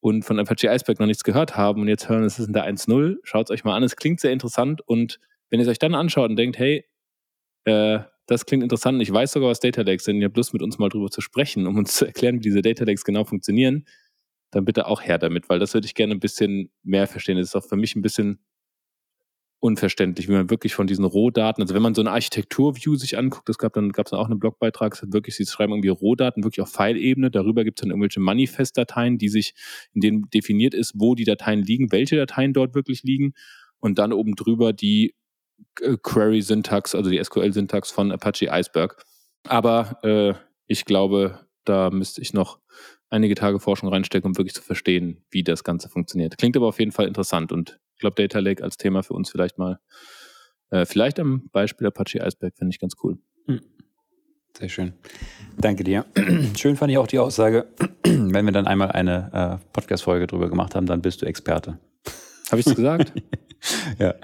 und 0.00 0.24
von 0.24 0.38
Apache 0.38 0.68
Iceberg 0.68 1.00
noch 1.00 1.06
nichts 1.06 1.24
gehört 1.24 1.56
haben 1.56 1.80
und 1.80 1.88
jetzt 1.88 2.08
hören, 2.08 2.24
es 2.24 2.38
ist 2.38 2.46
in 2.46 2.52
der 2.52 2.66
1.0, 2.66 3.16
schaut 3.22 3.48
es 3.48 3.50
euch 3.50 3.64
mal 3.64 3.76
an. 3.76 3.82
Es 3.82 3.96
klingt 3.96 4.20
sehr 4.20 4.32
interessant 4.32 4.80
und 4.86 5.18
wenn 5.54 5.60
ihr 5.60 5.66
es 5.66 5.70
euch 5.70 5.78
dann 5.78 5.94
anschaut 5.94 6.30
und 6.30 6.36
denkt, 6.36 6.58
hey, 6.58 6.84
äh, 7.64 8.00
das 8.26 8.44
klingt 8.44 8.64
interessant, 8.64 9.00
ich 9.00 9.12
weiß 9.12 9.30
sogar, 9.30 9.50
was 9.50 9.60
Data 9.60 9.82
Lakes 9.82 10.02
sind, 10.02 10.20
ja 10.20 10.26
bloß 10.26 10.52
mit 10.52 10.62
uns 10.62 10.78
mal 10.78 10.88
drüber 10.88 11.12
zu 11.12 11.20
sprechen, 11.20 11.68
um 11.68 11.78
uns 11.78 11.94
zu 11.96 12.06
erklären, 12.06 12.36
wie 12.36 12.40
diese 12.40 12.60
Data 12.60 12.84
Lakes 12.84 13.04
genau 13.04 13.22
funktionieren, 13.22 13.86
dann 14.50 14.64
bitte 14.64 14.88
auch 14.88 15.00
her 15.00 15.16
damit, 15.16 15.48
weil 15.48 15.60
das 15.60 15.72
würde 15.72 15.86
ich 15.86 15.94
gerne 15.94 16.12
ein 16.12 16.18
bisschen 16.18 16.72
mehr 16.82 17.06
verstehen. 17.06 17.36
Das 17.36 17.46
ist 17.46 17.54
auch 17.54 17.64
für 17.64 17.76
mich 17.76 17.94
ein 17.94 18.02
bisschen 18.02 18.40
unverständlich, 19.60 20.28
wie 20.28 20.32
man 20.32 20.50
wirklich 20.50 20.74
von 20.74 20.88
diesen 20.88 21.04
Rohdaten, 21.04 21.62
also 21.62 21.72
wenn 21.72 21.82
man 21.82 21.94
so 21.94 22.02
eine 22.02 22.10
Architektur-View 22.10 22.96
sich 22.96 23.16
anguckt, 23.16 23.48
es 23.48 23.58
gab 23.58 23.74
dann, 23.74 23.92
gab 23.92 24.06
es 24.06 24.10
dann 24.10 24.18
auch 24.18 24.28
einen 24.28 24.40
Blogbeitrag, 24.40 24.92
es 24.92 25.02
hat 25.02 25.12
wirklich, 25.12 25.36
sie 25.36 25.46
schreiben 25.46 25.72
irgendwie 25.72 25.88
Rohdaten 25.88 26.42
wirklich 26.42 26.62
auf 26.62 26.72
File-Ebene, 26.72 27.30
darüber 27.30 27.62
gibt 27.62 27.78
es 27.78 27.82
dann 27.82 27.90
irgendwelche 27.90 28.18
Manifest-Dateien, 28.18 29.18
die 29.18 29.28
sich, 29.28 29.54
in 29.92 30.00
denen 30.00 30.28
definiert 30.34 30.74
ist, 30.74 30.94
wo 30.96 31.14
die 31.14 31.24
Dateien 31.24 31.62
liegen, 31.62 31.92
welche 31.92 32.16
Dateien 32.16 32.52
dort 32.52 32.74
wirklich 32.74 33.04
liegen 33.04 33.34
und 33.84 33.98
dann 33.98 34.14
oben 34.14 34.34
drüber 34.34 34.72
die 34.72 35.14
Query-Syntax, 35.74 36.94
also 36.94 37.10
die 37.10 37.22
SQL-Syntax 37.22 37.90
von 37.90 38.12
Apache 38.12 38.50
Iceberg. 38.50 39.04
Aber 39.46 39.98
äh, 40.02 40.34
ich 40.66 40.84
glaube, 40.84 41.46
da 41.64 41.90
müsste 41.90 42.20
ich 42.22 42.32
noch 42.32 42.60
einige 43.10 43.34
Tage 43.34 43.60
Forschung 43.60 43.88
reinstecken, 43.88 44.30
um 44.30 44.36
wirklich 44.36 44.54
zu 44.54 44.62
verstehen, 44.62 45.24
wie 45.30 45.44
das 45.44 45.64
Ganze 45.64 45.88
funktioniert. 45.88 46.38
Klingt 46.38 46.56
aber 46.56 46.66
auf 46.66 46.78
jeden 46.78 46.92
Fall 46.92 47.06
interessant 47.06 47.52
und 47.52 47.78
ich 47.94 48.00
glaube, 48.00 48.16
Data 48.16 48.40
Lake 48.40 48.62
als 48.62 48.76
Thema 48.76 49.02
für 49.02 49.14
uns 49.14 49.30
vielleicht 49.30 49.58
mal, 49.58 49.78
äh, 50.70 50.84
vielleicht 50.84 51.20
am 51.20 51.48
Beispiel 51.50 51.86
Apache 51.86 52.20
Iceberg 52.20 52.56
finde 52.56 52.72
ich 52.72 52.80
ganz 52.80 52.94
cool. 53.02 53.18
Hm. 53.46 53.60
Sehr 54.56 54.68
schön. 54.68 54.92
Danke 55.58 55.82
dir. 55.82 56.04
Schön 56.56 56.76
fand 56.76 56.92
ich 56.92 56.98
auch 56.98 57.08
die 57.08 57.18
Aussage, 57.18 57.66
wenn 58.04 58.44
wir 58.44 58.52
dann 58.52 58.68
einmal 58.68 58.92
eine 58.92 59.60
äh, 59.60 59.66
Podcast-Folge 59.72 60.28
drüber 60.28 60.48
gemacht 60.48 60.76
haben, 60.76 60.86
dann 60.86 61.02
bist 61.02 61.22
du 61.22 61.26
Experte. 61.26 61.78
Habe 62.50 62.60
ich 62.60 62.66
es 62.66 62.74
gesagt? 62.74 63.12
ja. 63.98 64.14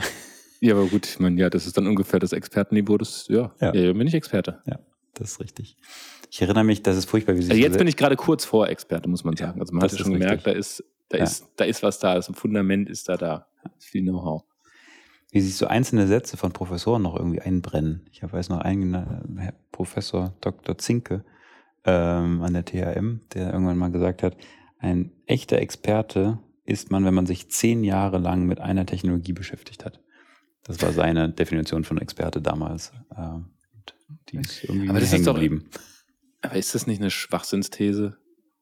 Ja, 0.61 0.75
aber 0.75 0.87
gut, 0.87 1.07
ich 1.07 1.18
meine, 1.18 1.40
ja, 1.40 1.49
das 1.49 1.66
ist 1.66 1.77
dann 1.77 1.87
ungefähr 1.87 2.20
das 2.20 2.33
Expertenniveau 2.33 2.99
des, 2.99 3.27
ja, 3.29 3.53
ja, 3.61 3.75
ja 3.75 3.92
bin 3.92 4.07
ich 4.07 4.14
Experte. 4.14 4.61
Ja, 4.66 4.79
das 5.14 5.33
ist 5.33 5.40
richtig. 5.40 5.77
Ich 6.31 6.40
erinnere 6.42 6.64
mich, 6.64 6.83
das 6.83 6.96
ist 6.96 7.07
furchtbar, 7.07 7.37
wie 7.37 7.42
sich. 7.42 7.51
Also 7.51 7.62
jetzt 7.62 7.79
bin 7.79 7.88
ich 7.88 7.96
gerade 7.96 8.16
kurz 8.16 8.44
vor 8.44 8.68
Experte, 8.68 9.09
muss 9.09 9.25
man 9.25 9.37
sagen. 9.37 9.61
Also 9.61 9.73
man 9.75 9.83
hat 9.83 9.92
ja 9.92 9.99
schon 9.99 10.12
gemerkt, 10.12 10.46
da 10.46 10.53
ist, 10.53 10.85
da 11.09 11.18
ja. 11.18 11.25
ist, 11.25 11.49
da 11.57 11.64
ist 11.64 11.83
was 11.83 11.99
da, 11.99 12.14
das 12.14 12.31
Fundament 12.35 12.88
ist 12.88 13.09
da 13.09 13.16
da. 13.16 13.46
Viel 13.79 14.03
Know-how. 14.03 14.44
Wie 15.33 15.40
sich 15.40 15.57
so 15.57 15.66
einzelne 15.66 16.07
Sätze 16.07 16.37
von 16.37 16.53
Professoren 16.53 17.03
noch 17.03 17.16
irgendwie 17.16 17.40
einbrennen. 17.40 18.07
Ich 18.12 18.23
weiß 18.23 18.49
noch 18.49 18.59
einen 18.59 19.38
Herr 19.38 19.55
Professor 19.73 20.35
Dr. 20.40 20.77
Zinke 20.79 21.25
ähm, 21.85 22.42
an 22.42 22.53
der 22.53 22.64
THM, 22.64 23.20
der 23.33 23.53
irgendwann 23.53 23.79
mal 23.79 23.90
gesagt 23.90 24.23
hat, 24.23 24.37
ein 24.79 25.12
echter 25.27 25.59
Experte 25.59 26.38
ist 26.64 26.90
man, 26.90 27.05
wenn 27.05 27.14
man 27.14 27.27
sich 27.27 27.51
zehn 27.51 27.85
Jahre 27.85 28.18
lang 28.18 28.46
mit 28.46 28.61
einer 28.61 28.87
Technologie 28.87 29.33
beschäftigt 29.33 29.85
hat. 29.85 30.01
Das 30.64 30.81
war 30.83 30.92
seine 30.92 31.31
Definition 31.31 31.85
von 31.85 31.99
Experte 31.99 32.40
damals. 32.42 32.92
Ähm, 33.16 33.46
die 34.29 34.38
ist 34.38 34.64
irgendwie 34.64 34.88
aber 34.88 35.01
das 35.01 35.12
ist 35.12 35.27
doch, 35.27 35.35
geblieben. 35.35 35.68
Aber 36.42 36.57
ist 36.57 36.75
das 36.75 36.87
nicht 36.87 37.01
eine 37.01 37.11
Schwachsinnsthese? 37.11 38.16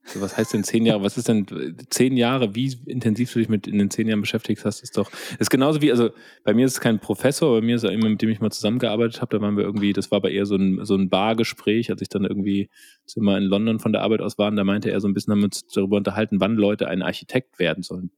So, 0.04 0.22
was 0.22 0.38
heißt 0.38 0.54
denn 0.54 0.64
zehn 0.64 0.86
Jahre? 0.86 1.02
Was 1.02 1.18
ist 1.18 1.28
denn 1.28 1.46
zehn 1.90 2.16
Jahre? 2.16 2.54
Wie 2.54 2.74
intensiv 2.86 3.30
du 3.32 3.40
dich 3.40 3.50
mit 3.50 3.66
in 3.66 3.78
den 3.78 3.90
zehn 3.90 4.08
Jahren 4.08 4.22
beschäftigt 4.22 4.64
hast, 4.64 4.80
ist 4.82 4.96
doch, 4.96 5.10
ist 5.38 5.50
genauso 5.50 5.82
wie, 5.82 5.90
also 5.90 6.10
bei 6.44 6.54
mir 6.54 6.64
ist 6.64 6.72
es 6.72 6.80
kein 6.80 6.98
Professor, 6.98 7.60
bei 7.60 7.64
mir 7.64 7.76
ist 7.76 7.84
es 7.84 7.90
jemand, 7.90 8.12
mit 8.12 8.22
dem 8.22 8.30
ich 8.30 8.40
mal 8.40 8.50
zusammengearbeitet 8.50 9.20
habe. 9.20 9.36
Da 9.36 9.42
waren 9.42 9.56
wir 9.58 9.64
irgendwie, 9.64 9.92
das 9.92 10.10
war 10.10 10.16
aber 10.16 10.30
eher 10.30 10.46
so 10.46 10.56
ein, 10.56 10.84
so 10.84 10.94
ein 10.94 11.10
Bargespräch, 11.10 11.90
als 11.90 12.00
ich 12.00 12.08
dann 12.08 12.24
irgendwie 12.24 12.70
so 13.04 13.20
mal 13.20 13.36
in 13.36 13.44
London 13.44 13.80
von 13.80 13.92
der 13.92 14.00
Arbeit 14.02 14.22
aus 14.22 14.38
war. 14.38 14.50
da 14.50 14.64
meinte 14.64 14.90
er 14.90 15.00
so 15.00 15.08
ein 15.08 15.14
bisschen, 15.14 15.32
haben 15.32 15.40
wir 15.40 15.46
uns 15.46 15.66
darüber 15.66 15.98
unterhalten, 15.98 16.40
wann 16.40 16.54
Leute 16.54 16.88
ein 16.88 17.02
Architekt 17.02 17.58
werden 17.58 17.82
sollen. 17.82 18.10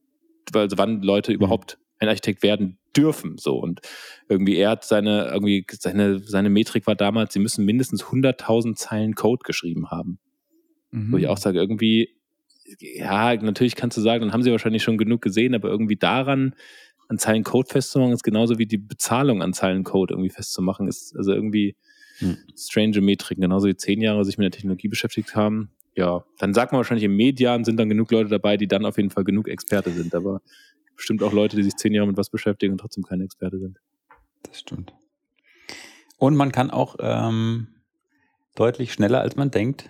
Also 0.53 0.77
wann 0.77 1.01
Leute 1.01 1.33
überhaupt 1.33 1.77
ein 1.99 2.07
Architekt 2.07 2.41
werden 2.41 2.77
dürfen. 2.95 3.37
So 3.37 3.57
und 3.57 3.81
irgendwie 4.29 4.55
er 4.57 4.71
hat 4.71 4.85
seine 4.85 5.29
irgendwie 5.31 5.65
seine 5.71 6.19
seine 6.19 6.49
Metrik 6.49 6.87
war 6.87 6.95
damals, 6.95 7.33
sie 7.33 7.39
müssen 7.39 7.65
mindestens 7.65 8.03
100.000 8.03 8.75
Zeilen 8.75 9.15
Code 9.15 9.43
geschrieben 9.45 9.89
haben. 9.91 10.19
Mhm. 10.91 11.11
Wo 11.11 11.17
ich 11.17 11.27
auch 11.27 11.37
sage 11.37 11.59
irgendwie 11.59 12.15
ja 12.79 13.35
natürlich 13.35 13.75
kannst 13.75 13.97
du 13.97 14.01
sagen, 14.01 14.21
dann 14.21 14.33
haben 14.33 14.43
sie 14.43 14.51
wahrscheinlich 14.51 14.83
schon 14.83 14.97
genug 14.97 15.21
gesehen, 15.21 15.55
aber 15.55 15.69
irgendwie 15.69 15.97
daran 15.97 16.55
an 17.07 17.17
Zeilen 17.17 17.43
Code 17.43 17.67
festzumachen 17.69 18.13
ist 18.13 18.23
genauso 18.23 18.57
wie 18.57 18.65
die 18.65 18.77
Bezahlung 18.77 19.41
an 19.41 19.53
Zeilen 19.53 19.83
Code 19.83 20.13
irgendwie 20.13 20.29
festzumachen 20.29 20.87
ist 20.87 21.15
also 21.15 21.33
irgendwie 21.33 21.75
hm. 22.19 22.37
strange 22.55 23.01
Metriken, 23.01 23.41
genauso 23.41 23.67
wie 23.67 23.75
zehn 23.75 23.99
Jahre 24.01 24.23
sich 24.23 24.37
mit 24.37 24.45
der 24.45 24.51
Technologie 24.51 24.87
beschäftigt 24.87 25.35
haben. 25.35 25.71
ja, 25.95 26.23
dann 26.39 26.53
sagt 26.53 26.71
man 26.71 26.79
wahrscheinlich 26.79 27.03
im 27.03 27.15
Median 27.15 27.65
sind 27.65 27.77
dann 27.77 27.89
genug 27.89 28.11
Leute 28.11 28.29
dabei, 28.29 28.57
die 28.57 28.67
dann 28.67 28.85
auf 28.85 28.97
jeden 28.97 29.09
Fall 29.09 29.23
genug 29.23 29.49
Experte 29.49 29.91
sind. 29.91 30.15
Aber 30.15 30.41
bestimmt 31.01 31.23
auch 31.23 31.33
Leute, 31.33 31.55
die 31.55 31.63
sich 31.63 31.75
zehn 31.75 31.93
Jahre 31.93 32.07
mit 32.07 32.17
was 32.17 32.29
beschäftigen 32.29 32.73
und 32.73 32.77
trotzdem 32.77 33.03
keine 33.03 33.23
Experte 33.23 33.59
sind. 33.59 33.79
Das 34.43 34.59
stimmt. 34.59 34.93
Und 36.17 36.35
man 36.35 36.51
kann 36.51 36.69
auch 36.69 36.97
ähm, 36.99 37.67
deutlich 38.55 38.93
schneller, 38.93 39.21
als 39.21 39.35
man 39.35 39.49
denkt, 39.49 39.89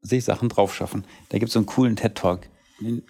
sich 0.00 0.24
Sachen 0.24 0.48
drauf 0.48 0.74
schaffen. 0.74 1.04
Da 1.28 1.38
gibt 1.38 1.48
es 1.48 1.54
so 1.54 1.60
einen 1.60 1.66
coolen 1.66 1.96
TED-Talk. 1.96 2.48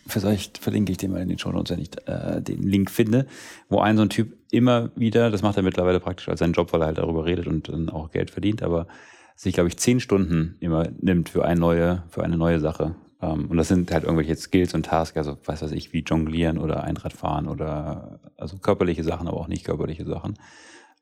Vielleicht 0.07 0.59
verlinke 0.59 0.93
ich 0.93 0.99
den 0.99 1.11
mal 1.11 1.23
in 1.23 1.29
den 1.29 1.39
Show 1.39 1.51
Notes, 1.51 1.71
wenn 1.71 1.83
ich 1.83 1.91
äh, 2.07 2.43
den 2.43 2.63
Link 2.63 2.91
finde, 2.91 3.27
wo 3.71 3.81
ein 3.81 3.97
so 3.97 4.03
ein 4.03 4.11
Typ 4.11 4.37
immer 4.51 4.91
wieder, 4.95 5.31
das 5.31 5.41
macht 5.41 5.57
er 5.57 5.63
mittlerweile 5.63 6.01
praktisch 6.01 6.29
als 6.29 6.41
seinen 6.41 6.53
Job, 6.53 6.73
weil 6.73 6.83
er 6.83 6.89
halt 6.89 6.99
darüber 6.99 7.25
redet 7.25 7.47
und 7.47 7.69
dann 7.71 7.89
auch 7.89 8.11
Geld 8.11 8.31
verdient, 8.31 8.63
aber 8.63 8.87
sich, 9.35 9.55
glaube 9.55 9.69
ich, 9.69 9.79
zehn 9.79 9.99
Stunden 9.99 10.57
immer 10.61 10.89
nimmt 11.01 11.31
für 11.31 11.45
eine 11.45 11.59
neue, 11.59 12.05
für 12.11 12.23
eine 12.23 12.37
neue 12.37 12.61
Sache. 12.61 12.95
Ähm, 13.25 13.47
und 13.51 13.57
das 13.57 13.69
sind 13.69 13.91
halt 13.93 14.05
irgendwelche 14.05 14.37
Skills 14.37 14.75
und 14.75 14.87
Tasks, 14.87 15.17
also 15.17 15.37
was 15.45 15.63
weiß 15.63 15.73
ich, 15.73 15.93
wie 15.93 16.01
Jonglieren 16.01 16.59
oder 16.59 16.85
Einradfahren 16.85 17.49
oder 17.49 18.21
also 18.37 18.59
körperliche 18.59 19.05
Sachen, 19.05 19.29
aber 19.29 19.39
auch 19.39 19.49
nicht 19.49 19.65
körperliche 19.65 20.05
Sachen. 20.05 20.39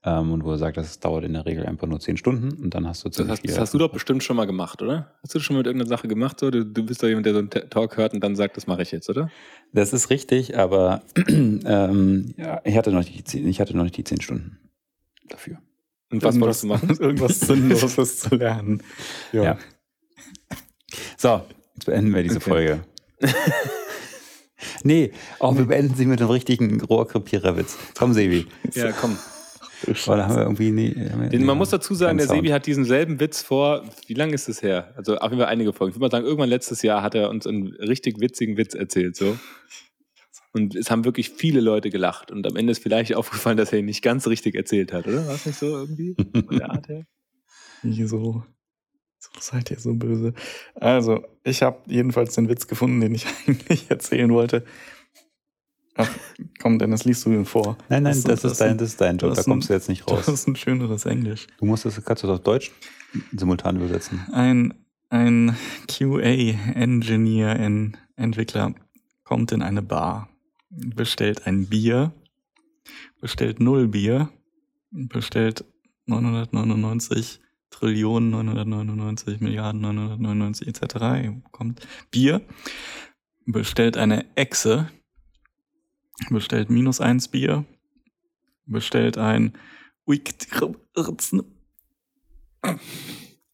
Ähm, 0.04 0.32
und 0.32 0.44
wo 0.44 0.50
er 0.50 0.58
sagt, 0.58 0.76
das 0.76 0.98
dauert 0.98 1.24
in 1.24 1.32
der 1.32 1.46
Regel 1.46 1.64
einfach 1.64 1.86
nur 1.86 2.00
zehn 2.00 2.16
Stunden 2.16 2.60
und 2.60 2.74
dann 2.74 2.88
hast 2.88 3.04
du 3.04 3.08
ziemlich 3.08 3.40
das 3.40 3.50
hast. 3.50 3.50
Das 3.50 3.60
hast 3.60 3.74
du 3.74 3.78
doch 3.78 3.92
bestimmt 3.92 4.24
schon 4.24 4.36
mal 4.36 4.46
gemacht, 4.46 4.82
oder? 4.82 5.12
Hast 5.22 5.34
du 5.34 5.40
schon 5.40 5.54
mal 5.54 5.60
mit 5.60 5.68
irgendeiner 5.68 5.88
Sache 5.88 6.08
gemacht? 6.08 6.40
So? 6.40 6.50
Du, 6.50 6.64
du 6.64 6.84
bist 6.84 7.02
doch 7.02 7.08
jemand, 7.08 7.26
der 7.26 7.34
so 7.34 7.38
einen 7.38 7.50
Talk 7.50 7.96
hört 7.96 8.12
und 8.12 8.20
dann 8.20 8.34
sagt, 8.34 8.56
das 8.56 8.66
mache 8.66 8.82
ich 8.82 8.90
jetzt, 8.90 9.08
oder? 9.08 9.30
Das 9.72 9.92
ist 9.92 10.10
richtig, 10.10 10.58
aber 10.58 11.02
ähm, 11.28 12.34
ja, 12.36 12.60
ich, 12.64 12.76
hatte 12.76 12.90
noch 12.90 12.98
nicht 12.98 13.32
die, 13.32 13.48
ich 13.48 13.60
hatte 13.60 13.76
noch 13.76 13.84
nicht 13.84 13.96
die 13.96 14.04
zehn 14.04 14.20
Stunden 14.20 14.58
dafür. 15.28 15.58
Und 16.10 16.22
was 16.24 16.38
wolltest 16.40 16.64
du 16.64 16.66
machen? 16.66 16.90
Irgendwas 17.00 17.40
Sinnloses 17.40 18.18
zu 18.18 18.34
lernen. 18.34 18.82
Ja. 19.32 19.44
ja. 19.44 19.58
So, 21.16 21.42
jetzt 21.74 21.86
beenden 21.86 22.14
wir 22.14 22.22
diese 22.22 22.36
okay. 22.36 22.50
Folge. 22.50 22.84
nee, 24.82 25.12
auch 25.38 25.56
wir 25.56 25.66
beenden 25.66 25.94
sie 25.94 26.06
mit 26.06 26.20
einem 26.20 26.30
richtigen 26.30 26.80
Rohrkrepiererwitz. 26.80 27.76
Komm, 27.96 28.12
Sebi. 28.12 28.46
Ja, 28.74 28.92
komm. 28.92 29.16
Oder 30.06 30.28
haben 30.28 30.36
wir 30.36 30.42
irgendwie 30.42 30.70
nie, 30.70 30.94
Den, 31.30 31.44
man 31.44 31.58
muss 31.58 31.70
dazu 31.70 31.94
sagen, 31.94 32.18
der 32.18 32.28
Sebi 32.28 32.48
hat 32.48 32.66
diesen 32.66 32.84
selben 32.84 33.18
Witz 33.18 33.42
vor, 33.42 33.84
wie 34.06 34.14
lange 34.14 34.34
ist 34.34 34.48
das 34.48 34.62
her? 34.62 34.92
Also 34.96 35.16
auf 35.16 35.30
jeden 35.30 35.42
Fall 35.42 35.50
einige 35.50 35.72
Folgen. 35.72 35.90
Ich 35.90 35.96
würde 35.96 36.04
mal 36.04 36.10
sagen, 36.10 36.24
irgendwann 36.24 36.48
letztes 36.48 36.82
Jahr 36.82 37.02
hat 37.02 37.14
er 37.14 37.30
uns 37.30 37.46
einen 37.46 37.68
richtig 37.74 38.20
witzigen 38.20 38.56
Witz 38.56 38.74
erzählt, 38.74 39.16
so. 39.16 39.36
Und 40.52 40.76
es 40.76 40.90
haben 40.90 41.04
wirklich 41.04 41.30
viele 41.30 41.60
Leute 41.60 41.90
gelacht. 41.90 42.30
Und 42.30 42.46
am 42.46 42.56
Ende 42.56 42.72
ist 42.72 42.82
vielleicht 42.82 43.14
aufgefallen, 43.16 43.56
dass 43.56 43.72
er 43.72 43.80
ihn 43.80 43.86
nicht 43.86 44.02
ganz 44.02 44.26
richtig 44.26 44.54
erzählt 44.54 44.92
hat, 44.92 45.06
oder? 45.06 45.26
War 45.26 45.34
es 45.34 45.46
nicht 45.46 45.58
so 45.58 45.66
irgendwie? 45.66 46.14
Von 46.14 46.58
der 46.58 46.70
Art 46.70 46.88
her? 46.88 47.04
Wieso? 47.82 48.44
So 49.22 49.30
seid 49.38 49.70
ihr 49.70 49.78
so 49.78 49.94
böse. 49.94 50.34
Also, 50.74 51.24
ich 51.44 51.62
habe 51.62 51.78
jedenfalls 51.86 52.34
den 52.34 52.48
Witz 52.48 52.66
gefunden, 52.66 53.00
den 53.00 53.14
ich 53.14 53.24
eigentlich 53.46 53.88
erzählen 53.88 54.32
wollte. 54.32 54.64
Ach, 55.94 56.10
komm, 56.60 56.80
Dennis, 56.80 57.04
liest 57.04 57.24
du 57.24 57.30
ihn 57.30 57.44
vor. 57.44 57.76
Nein, 57.88 58.02
nein, 58.02 58.14
das, 58.14 58.24
das, 58.24 58.44
ist, 58.44 58.60
dein, 58.60 58.78
das 58.78 58.88
ist 58.88 59.00
dein 59.00 59.18
Job, 59.18 59.34
da 59.34 59.42
kommst 59.42 59.68
du 59.68 59.74
jetzt 59.74 59.88
nicht 59.88 60.10
raus. 60.10 60.26
Das 60.26 60.34
ist 60.34 60.48
ein 60.48 60.56
schöneres 60.56 61.04
Englisch. 61.04 61.46
Du 61.58 61.66
musst 61.66 61.84
das, 61.84 62.02
kannst 62.04 62.24
du 62.24 62.26
das 62.26 62.38
auf 62.38 62.42
Deutsch 62.42 62.72
simultan 63.36 63.76
übersetzen. 63.76 64.26
Ein, 64.32 64.74
ein 65.10 65.56
QA-Engineer, 65.86 67.50
ein 67.50 67.96
Entwickler, 68.16 68.74
kommt 69.22 69.52
in 69.52 69.62
eine 69.62 69.82
Bar, 69.82 70.30
bestellt 70.70 71.46
ein 71.46 71.68
Bier, 71.68 72.12
bestellt 73.20 73.60
null 73.60 73.86
Bier, 73.86 74.30
bestellt 74.90 75.64
999 76.06 77.38
Trillionen, 77.72 78.30
999 78.30 79.40
Milliarden, 79.40 79.80
999 79.80 80.68
etc. 80.68 81.42
kommt 81.50 81.80
Bier, 82.10 82.40
bestellt 83.44 83.96
eine 83.96 84.24
Echse, 84.36 84.88
bestellt 86.30 86.70
minus 86.70 87.00
eins 87.00 87.28
Bier, 87.28 87.64
bestellt 88.66 89.18
ein 89.18 89.54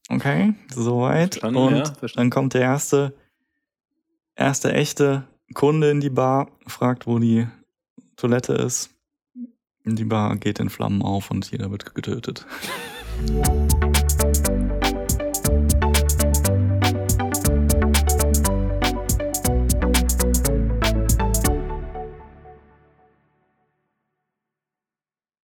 Okay, 0.09 0.53
soweit. 0.73 1.35
Verstanden, 1.35 1.57
und 1.57 1.75
ja, 1.75 2.07
dann 2.15 2.29
kommt 2.29 2.53
der 2.53 2.61
erste, 2.61 3.15
erste 4.35 4.73
echte 4.73 5.27
Kunde 5.53 5.91
in 5.91 6.01
die 6.01 6.09
Bar, 6.09 6.51
fragt, 6.67 7.07
wo 7.07 7.19
die 7.19 7.47
Toilette 8.15 8.53
ist. 8.53 8.91
Die 9.85 10.03
Bar 10.03 10.35
geht 10.35 10.59
in 10.59 10.69
Flammen 10.69 11.01
auf 11.01 11.31
und 11.31 11.49
jeder 11.49 11.71
wird 11.71 11.95
getötet. 11.95 12.45